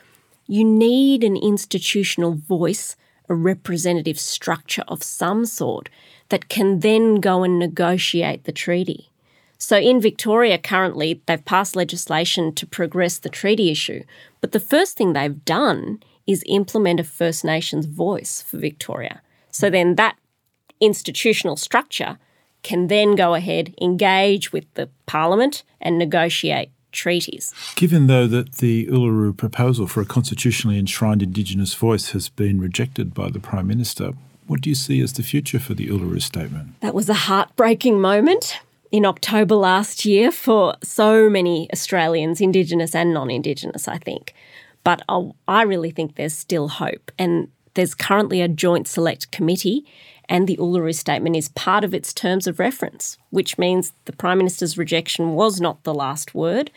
you 0.47 0.63
need 0.63 1.23
an 1.23 1.35
institutional 1.35 2.33
voice, 2.33 2.95
a 3.27 3.35
representative 3.35 4.19
structure 4.19 4.83
of 4.87 5.03
some 5.03 5.45
sort 5.45 5.89
that 6.29 6.49
can 6.49 6.79
then 6.79 7.15
go 7.15 7.43
and 7.43 7.59
negotiate 7.59 8.45
the 8.45 8.51
treaty. 8.51 9.09
So 9.57 9.77
in 9.77 9.99
Victoria 9.99 10.57
currently, 10.57 11.21
they've 11.25 11.43
passed 11.43 11.75
legislation 11.75 12.53
to 12.55 12.65
progress 12.65 13.17
the 13.17 13.29
treaty 13.29 13.69
issue, 13.69 14.03
but 14.39 14.53
the 14.53 14.59
first 14.59 14.95
thing 14.95 15.13
they've 15.13 15.43
done 15.43 16.01
is 16.25 16.43
implement 16.45 16.99
a 16.99 17.03
First 17.03 17.43
Nations 17.43 17.85
voice 17.85 18.41
for 18.41 18.57
Victoria. 18.57 19.21
So 19.51 19.69
then 19.69 19.95
that 19.95 20.15
institutional 20.79 21.57
structure 21.57 22.19
can 22.63 22.87
then 22.87 23.15
go 23.15 23.33
ahead, 23.33 23.73
engage 23.81 24.53
with 24.53 24.65
the 24.75 24.89
Parliament 25.07 25.63
and 25.81 25.97
negotiate 25.97 26.69
treaties. 26.91 27.53
Given, 27.75 28.07
though, 28.07 28.27
that 28.27 28.53
the 28.57 28.85
Uluru 28.87 29.35
proposal 29.35 29.87
for 29.87 30.01
a 30.01 30.05
constitutionally 30.05 30.77
enshrined 30.77 31.21
Indigenous 31.21 31.73
voice 31.73 32.11
has 32.11 32.29
been 32.29 32.59
rejected 32.59 33.13
by 33.13 33.29
the 33.29 33.39
Prime 33.39 33.67
Minister, 33.67 34.13
what 34.49 34.61
do 34.61 34.69
you 34.69 34.75
see 34.75 34.99
as 34.99 35.13
the 35.13 35.21
future 35.21 35.59
for 35.59 35.75
the 35.75 35.87
Uluru 35.87 36.19
Statement? 36.19 36.79
That 36.81 36.95
was 36.95 37.07
a 37.07 37.13
heartbreaking 37.13 38.01
moment 38.01 38.59
in 38.91 39.05
October 39.05 39.53
last 39.53 40.05
year 40.05 40.31
for 40.31 40.73
so 40.83 41.29
many 41.29 41.69
Australians, 41.71 42.41
Indigenous 42.41 42.95
and 42.95 43.13
non 43.13 43.29
Indigenous, 43.29 43.87
I 43.87 43.99
think. 43.99 44.33
But 44.83 45.03
I 45.47 45.61
really 45.61 45.91
think 45.91 46.15
there's 46.15 46.33
still 46.33 46.67
hope. 46.67 47.11
And 47.19 47.49
there's 47.75 47.93
currently 47.93 48.41
a 48.41 48.47
joint 48.47 48.87
select 48.87 49.31
committee, 49.31 49.85
and 50.27 50.47
the 50.47 50.57
Uluru 50.57 50.95
Statement 50.95 51.35
is 51.35 51.49
part 51.49 51.83
of 51.83 51.93
its 51.93 52.11
terms 52.11 52.47
of 52.47 52.57
reference, 52.57 53.19
which 53.29 53.59
means 53.59 53.93
the 54.05 54.13
Prime 54.13 54.39
Minister's 54.39 54.79
rejection 54.79 55.33
was 55.35 55.61
not 55.61 55.83
the 55.83 55.93
last 55.93 56.33
word. 56.33 56.71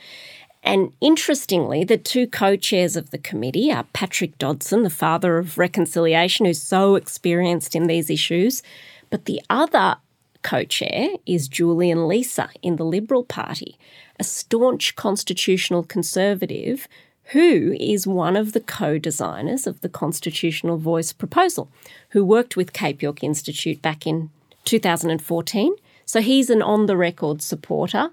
And 0.62 0.92
interestingly, 1.00 1.82
the 1.84 1.98
two 1.98 2.26
co 2.26 2.56
chairs 2.56 2.96
of 2.96 3.10
the 3.10 3.18
committee 3.18 3.72
are 3.72 3.84
Patrick 3.92 4.38
Dodson, 4.38 4.84
the 4.84 4.90
father 4.90 5.38
of 5.38 5.58
reconciliation, 5.58 6.46
who's 6.46 6.62
so 6.62 6.94
experienced 6.94 7.74
in 7.74 7.88
these 7.88 8.08
issues, 8.08 8.62
but 9.10 9.24
the 9.24 9.40
other 9.50 9.96
co 10.42 10.64
chair 10.64 11.10
is 11.26 11.48
Julian 11.48 11.98
Leeser 11.98 12.48
in 12.62 12.76
the 12.76 12.84
Liberal 12.84 13.24
Party, 13.24 13.76
a 14.20 14.24
staunch 14.24 14.94
constitutional 14.94 15.82
conservative 15.82 16.86
who 17.26 17.76
is 17.80 18.06
one 18.06 18.36
of 18.36 18.52
the 18.52 18.60
co 18.60 18.98
designers 18.98 19.66
of 19.66 19.80
the 19.80 19.88
Constitutional 19.88 20.76
Voice 20.76 21.12
proposal, 21.12 21.68
who 22.10 22.24
worked 22.24 22.56
with 22.56 22.72
Cape 22.72 23.02
York 23.02 23.22
Institute 23.24 23.82
back 23.82 24.06
in 24.06 24.30
2014. 24.64 25.74
So 26.04 26.20
he's 26.20 26.50
an 26.50 26.62
on 26.62 26.86
the 26.86 26.96
record 26.96 27.42
supporter 27.42 28.10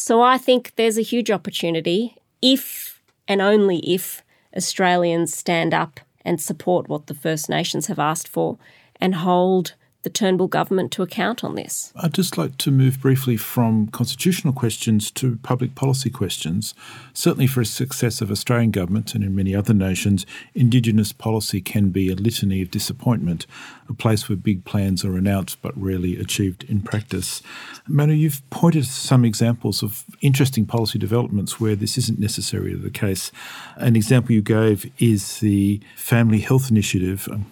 so 0.00 0.22
I 0.22 0.38
think 0.38 0.72
there's 0.76 0.96
a 0.96 1.02
huge 1.02 1.30
opportunity 1.30 2.16
if 2.40 3.02
and 3.28 3.42
only 3.42 3.78
if 3.80 4.22
Australians 4.56 5.36
stand 5.36 5.74
up 5.74 6.00
and 6.24 6.40
support 6.40 6.88
what 6.88 7.06
the 7.06 7.14
First 7.14 7.50
Nations 7.50 7.86
have 7.86 7.98
asked 7.98 8.26
for 8.26 8.56
and 9.00 9.16
hold 9.16 9.74
the 10.02 10.10
Turnbull 10.10 10.48
government 10.48 10.90
to 10.92 11.02
account 11.02 11.44
on 11.44 11.54
this. 11.54 11.92
I'd 11.96 12.14
just 12.14 12.38
like 12.38 12.56
to 12.58 12.70
move 12.70 13.00
briefly 13.00 13.36
from 13.36 13.88
constitutional 13.88 14.54
questions 14.54 15.10
to 15.12 15.36
public 15.42 15.74
policy 15.74 16.08
questions. 16.08 16.74
Certainly, 17.12 17.48
for 17.48 17.60
a 17.60 17.66
success 17.66 18.20
of 18.20 18.30
Australian 18.30 18.70
government 18.70 19.14
and 19.14 19.22
in 19.22 19.34
many 19.34 19.54
other 19.54 19.74
nations, 19.74 20.24
Indigenous 20.54 21.12
policy 21.12 21.60
can 21.60 21.90
be 21.90 22.10
a 22.10 22.14
litany 22.14 22.62
of 22.62 22.70
disappointment, 22.70 23.46
a 23.88 23.94
place 23.94 24.28
where 24.28 24.36
big 24.36 24.64
plans 24.64 25.04
are 25.04 25.16
announced 25.16 25.60
but 25.60 25.80
rarely 25.80 26.18
achieved 26.18 26.64
in 26.64 26.80
practice. 26.80 27.42
Moana, 27.86 28.14
you've 28.14 28.48
pointed 28.50 28.84
to 28.84 28.90
some 28.90 29.24
examples 29.24 29.82
of 29.82 30.04
interesting 30.22 30.64
policy 30.64 30.98
developments 30.98 31.60
where 31.60 31.76
this 31.76 31.98
isn't 31.98 32.18
necessarily 32.18 32.74
the 32.74 32.90
case. 32.90 33.30
An 33.76 33.96
example 33.96 34.32
you 34.32 34.42
gave 34.42 34.90
is 34.98 35.40
the 35.40 35.80
Family 35.96 36.38
Health 36.40 36.70
Initiative 36.70 37.28
um, 37.30 37.46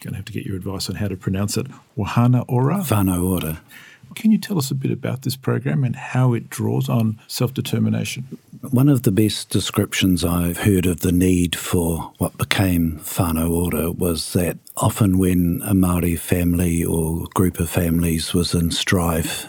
going 0.00 0.12
to 0.12 0.16
have 0.16 0.24
to 0.24 0.32
get 0.32 0.44
your 0.44 0.56
advice 0.56 0.88
on 0.88 0.96
how 0.96 1.08
to 1.08 1.16
pronounce 1.16 1.56
it. 1.56 1.66
Wahana 1.96 2.44
Ora? 2.48 2.78
Whānau 2.78 3.22
Ora. 3.22 3.60
Can 4.14 4.32
you 4.32 4.38
tell 4.38 4.58
us 4.58 4.70
a 4.70 4.74
bit 4.74 4.90
about 4.90 5.22
this 5.22 5.36
program 5.36 5.84
and 5.84 5.94
how 5.94 6.32
it 6.32 6.50
draws 6.50 6.88
on 6.88 7.20
self 7.28 7.54
determination? 7.54 8.24
One 8.70 8.88
of 8.88 9.02
the 9.04 9.12
best 9.12 9.50
descriptions 9.50 10.24
I've 10.24 10.58
heard 10.58 10.86
of 10.86 11.00
the 11.00 11.12
need 11.12 11.54
for 11.54 12.12
what 12.18 12.36
became 12.36 12.98
Whānau 13.00 13.50
Ora 13.50 13.92
was 13.92 14.32
that 14.32 14.58
often 14.76 15.18
when 15.18 15.60
a 15.64 15.74
Māori 15.74 16.18
family 16.18 16.84
or 16.84 17.26
group 17.34 17.60
of 17.60 17.70
families 17.70 18.34
was 18.34 18.54
in 18.54 18.70
strife, 18.72 19.46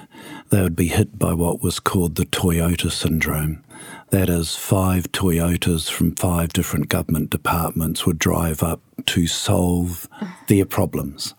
they 0.52 0.62
would 0.62 0.76
be 0.76 0.88
hit 0.88 1.18
by 1.18 1.34
what 1.34 1.64
was 1.64 1.80
called 1.80 2.16
the 2.16 2.26
Toyota 2.26 2.92
syndrome. 2.92 3.64
That 4.10 4.30
is, 4.30 4.58
five 4.58 5.12
Toyotas 5.14 5.90
from 5.90 6.14
five 6.16 6.52
different 6.52 6.90
government 6.90 7.30
departments 7.30 8.06
would 8.06 8.20
drive 8.20 8.62
up 8.62 8.82
to 9.06 9.26
solve 9.28 10.08
their 10.48 10.66
problems. 10.66 11.34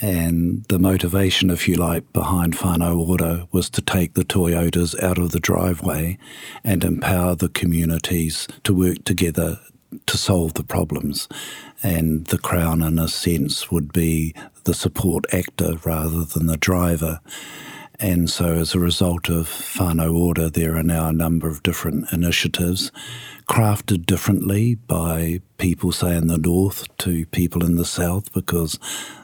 And 0.00 0.64
the 0.64 0.78
motivation, 0.78 1.50
if 1.50 1.68
you 1.68 1.76
like, 1.76 2.10
behind 2.14 2.56
Whānau 2.56 3.06
Ora 3.06 3.46
was 3.52 3.68
to 3.70 3.82
take 3.82 4.14
the 4.14 4.24
Toyotas 4.24 5.00
out 5.02 5.18
of 5.18 5.32
the 5.32 5.38
driveway 5.38 6.16
and 6.64 6.82
empower 6.82 7.34
the 7.34 7.50
communities 7.50 8.48
to 8.64 8.74
work 8.74 9.04
together 9.04 9.60
to 10.06 10.16
solve 10.16 10.54
the 10.54 10.64
problems. 10.64 11.28
And 11.82 12.24
the 12.26 12.38
Crown, 12.38 12.82
in 12.82 12.98
a 12.98 13.08
sense, 13.08 13.70
would 13.70 13.92
be 13.92 14.34
the 14.64 14.74
support 14.74 15.26
actor 15.34 15.74
rather 15.84 16.24
than 16.24 16.46
the 16.46 16.56
driver. 16.56 17.20
And 18.02 18.28
so, 18.28 18.54
as 18.54 18.74
a 18.74 18.80
result 18.80 19.30
of 19.30 19.46
Whānau 19.46 20.12
Ora, 20.12 20.50
there 20.50 20.76
are 20.76 20.82
now 20.82 21.06
a 21.08 21.12
number 21.12 21.48
of 21.48 21.62
different 21.62 22.12
initiatives 22.12 22.90
crafted 23.52 24.06
differently 24.06 24.76
by 24.76 25.38
people, 25.58 25.92
say, 25.92 26.16
in 26.16 26.26
the 26.26 26.38
north 26.38 26.88
to 26.96 27.26
people 27.26 27.62
in 27.62 27.76
the 27.76 27.84
south 27.84 28.32
because 28.32 28.78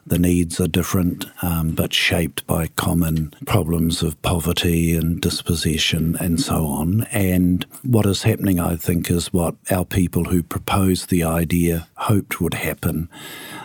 the 0.07 0.19
needs 0.19 0.61
are 0.61 0.69
different, 0.69 1.25
um, 1.43 1.71
but 1.71 1.95
shaped 1.95 2.47
by 2.47 2.67
common 2.77 3.33
problems 3.47 4.03
of 4.03 4.21
poverty 4.21 4.95
and 4.95 5.23
dispossession 5.23 6.15
and 6.21 6.41
so 6.41 6.67
on. 6.67 7.05
And 7.11 7.65
what 7.83 8.05
is 8.05 8.23
happening, 8.23 8.61
I 8.61 8.77
think, 8.77 9.11
is 9.11 9.33
what 9.33 9.55
our 9.71 9.87
people 9.87 10.25
who 10.25 10.43
proposed 10.43 11.09
the 11.09 11.25
idea 11.25 11.89
hoped 11.97 12.39
would 12.39 12.55
happen. 12.55 13.09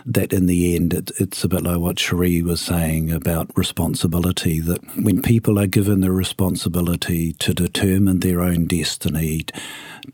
That 0.06 0.32
in 0.32 0.46
the 0.46 0.74
end, 0.74 0.94
it, 0.94 1.10
it's 1.20 1.44
a 1.44 1.48
bit 1.48 1.62
like 1.62 1.78
what 1.78 1.96
Shireen 1.96 2.44
was 2.44 2.62
saying 2.62 3.12
about 3.12 3.54
responsibility, 3.54 4.60
that 4.60 4.82
when 4.96 5.20
people 5.20 5.58
are 5.58 5.66
given 5.66 6.00
the 6.00 6.10
responsibility 6.10 7.34
to 7.34 7.52
determine 7.52 8.20
their 8.20 8.40
own 8.40 8.66
destiny, 8.66 9.44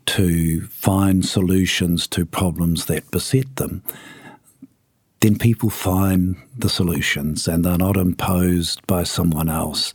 to 0.07 0.61
find 0.67 1.25
solutions 1.25 2.07
to 2.07 2.25
problems 2.25 2.85
that 2.85 3.09
beset 3.11 3.55
them, 3.55 3.83
then 5.21 5.37
people 5.37 5.69
find 5.69 6.35
the 6.57 6.69
solutions 6.69 7.47
and 7.47 7.63
they're 7.63 7.77
not 7.77 7.97
imposed 7.97 8.85
by 8.87 9.03
someone 9.03 9.49
else. 9.49 9.93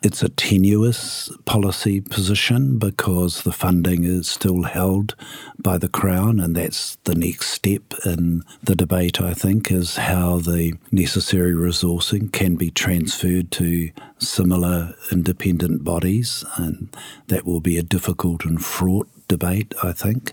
It's 0.00 0.22
a 0.22 0.28
tenuous 0.28 1.28
policy 1.44 2.00
position 2.00 2.78
because 2.78 3.42
the 3.42 3.50
funding 3.50 4.04
is 4.04 4.28
still 4.28 4.62
held 4.62 5.16
by 5.58 5.76
the 5.76 5.88
Crown, 5.88 6.38
and 6.38 6.54
that's 6.54 6.94
the 7.02 7.16
next 7.16 7.48
step 7.48 7.82
in 8.06 8.44
the 8.62 8.76
debate, 8.76 9.20
I 9.20 9.34
think, 9.34 9.72
is 9.72 9.96
how 9.96 10.38
the 10.38 10.74
necessary 10.92 11.52
resourcing 11.52 12.32
can 12.32 12.54
be 12.54 12.70
transferred 12.70 13.50
to 13.52 13.90
similar 14.18 14.94
independent 15.10 15.82
bodies, 15.82 16.44
and 16.54 16.96
that 17.26 17.44
will 17.44 17.60
be 17.60 17.76
a 17.76 17.82
difficult 17.82 18.44
and 18.44 18.64
fraught 18.64 19.08
debate, 19.28 19.74
I 19.82 19.92
think. 19.92 20.32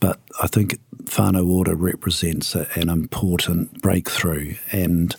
But 0.00 0.18
I 0.42 0.48
think 0.48 0.80
Whānau 1.04 1.46
Ora 1.48 1.76
represents 1.76 2.54
an 2.54 2.88
important 2.88 3.80
breakthrough. 3.82 4.54
And 4.72 5.14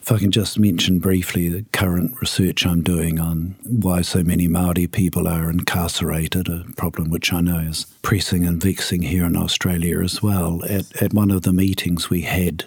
if 0.00 0.10
I 0.10 0.18
can 0.18 0.30
just 0.30 0.58
mention 0.58 1.00
briefly 1.00 1.48
the 1.48 1.64
current 1.72 2.14
research 2.20 2.64
I'm 2.64 2.82
doing 2.82 3.18
on 3.20 3.56
why 3.64 4.02
so 4.02 4.22
many 4.22 4.48
Māori 4.48 4.90
people 4.90 5.28
are 5.28 5.50
incarcerated, 5.50 6.48
a 6.48 6.64
problem 6.76 7.10
which 7.10 7.32
I 7.32 7.40
know 7.40 7.58
is 7.58 7.86
pressing 8.02 8.46
and 8.46 8.62
vexing 8.62 9.02
here 9.02 9.26
in 9.26 9.36
Australia 9.36 10.00
as 10.00 10.22
well. 10.22 10.64
At, 10.64 11.02
at 11.02 11.12
one 11.12 11.30
of 11.30 11.42
the 11.42 11.52
meetings 11.52 12.08
we 12.08 12.22
had, 12.22 12.66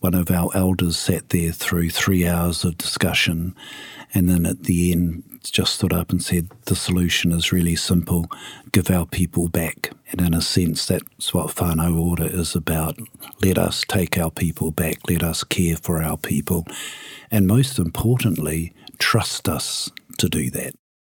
one 0.00 0.14
of 0.14 0.30
our 0.30 0.50
elders 0.54 0.96
sat 0.96 1.30
there 1.30 1.52
through 1.52 1.90
three 1.90 2.26
hours 2.26 2.64
of 2.64 2.78
discussion, 2.78 3.54
and 4.14 4.28
then 4.28 4.46
at 4.46 4.64
the 4.64 4.92
end 4.92 5.22
just 5.42 5.74
stood 5.74 5.92
up 5.92 6.10
and 6.10 6.22
said 6.22 6.48
the 6.66 6.76
solution 6.76 7.32
is 7.32 7.52
really 7.52 7.76
simple 7.76 8.26
give 8.72 8.90
our 8.90 9.06
people 9.06 9.48
back. 9.48 9.92
And 10.10 10.20
in 10.20 10.34
a 10.34 10.40
sense, 10.40 10.86
that's 10.86 11.34
what 11.34 11.54
Whānau 11.54 11.96
Ora 11.96 12.26
is 12.26 12.56
about. 12.56 12.98
Let 13.42 13.58
us 13.58 13.84
take 13.86 14.18
our 14.18 14.30
people 14.30 14.70
back, 14.70 14.98
let 15.08 15.22
us 15.22 15.44
care 15.44 15.76
for 15.76 16.02
our 16.02 16.16
people, 16.16 16.66
and 17.30 17.46
most 17.46 17.78
importantly, 17.78 18.72
trust 18.98 19.48
us 19.48 19.90
to 20.18 20.28
do 20.28 20.50
that. 20.50 20.74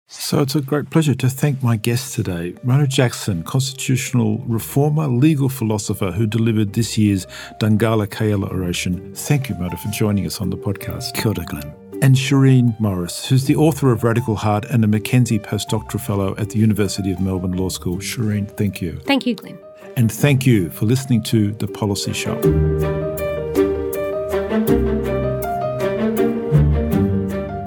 So 0.07 0.41
it's 0.41 0.55
a 0.55 0.61
great 0.61 0.91
pleasure 0.91 1.15
to 1.15 1.29
thank 1.29 1.63
my 1.63 1.77
guest 1.77 2.13
today, 2.13 2.55
Moana 2.63 2.87
Jackson, 2.87 3.43
constitutional 3.43 4.37
reformer, 4.47 5.07
legal 5.07 5.49
philosopher 5.49 6.11
who 6.11 6.27
delivered 6.27 6.73
this 6.73 6.97
year's 6.97 7.25
Dungala 7.59 8.07
Kaiela 8.07 8.51
oration. 8.51 9.13
Thank 9.15 9.49
you, 9.49 9.55
Moana, 9.55 9.77
for 9.77 9.89
joining 9.89 10.25
us 10.25 10.39
on 10.41 10.51
the 10.51 10.57
podcast. 10.57 11.15
Kia 11.15 11.29
ora, 11.29 11.45
Glenn 11.45 11.84
and 12.05 12.13
Shireen 12.13 12.79
Morris, 12.79 13.25
who's 13.25 13.45
the 13.45 13.55
author 13.55 13.91
of 13.91 14.03
Radical 14.03 14.35
Heart 14.35 14.65
and 14.65 14.85
a 14.85 14.87
McKenzie 14.87 15.43
postdoctoral 15.43 15.99
fellow 15.99 16.35
at 16.37 16.51
the 16.51 16.59
University 16.59 17.11
of 17.11 17.19
Melbourne 17.19 17.53
Law 17.53 17.69
School. 17.69 17.97
Shireen, 17.97 18.47
thank 18.47 18.79
you. 18.79 18.99
Thank 19.05 19.25
you, 19.25 19.33
Glenn. 19.33 19.57
And 19.97 20.11
thank 20.11 20.45
you 20.45 20.69
for 20.69 20.85
listening 20.85 21.23
to 21.23 21.53
The 21.53 21.67
Policy 21.67 22.13
Shop. 22.13 22.39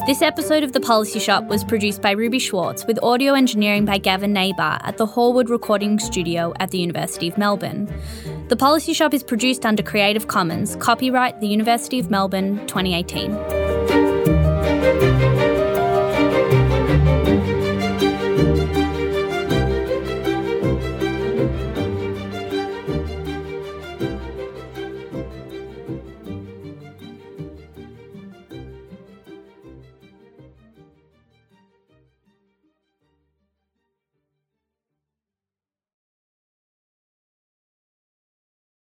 This 0.07 0.23
episode 0.23 0.63
of 0.63 0.73
The 0.73 0.81
Policy 0.83 1.19
Shop 1.19 1.43
was 1.49 1.65
produced 1.65 2.01
by 2.01 2.13
Ruby 2.13 2.39
Schwartz 2.39 2.87
with 2.87 3.03
audio 3.03 3.35
engineering 3.35 3.87
by 3.87 3.99
Gavin 3.99 4.33
Nebauer 4.33 4.79
at 4.85 4.99
the 4.99 5.07
Hallwood 5.07 5.51
Recording 5.51 5.99
Studio 5.99 6.55
at 6.61 6.71
the 6.71 6.79
University 6.79 7.27
of 7.27 7.37
Melbourne. 7.39 7.93
The 8.47 8.57
Policy 8.57 8.93
Shop 8.93 9.13
is 9.13 9.25
produced 9.25 9.67
under 9.67 9.83
Creative 9.83 10.29
Commons, 10.29 10.77
copyright 10.77 11.41
the 11.41 11.49
University 11.49 11.99
of 11.99 12.09
Melbourne 12.09 12.65
2018. 12.69 13.68
Thank 15.19 15.43
you. 15.43 15.48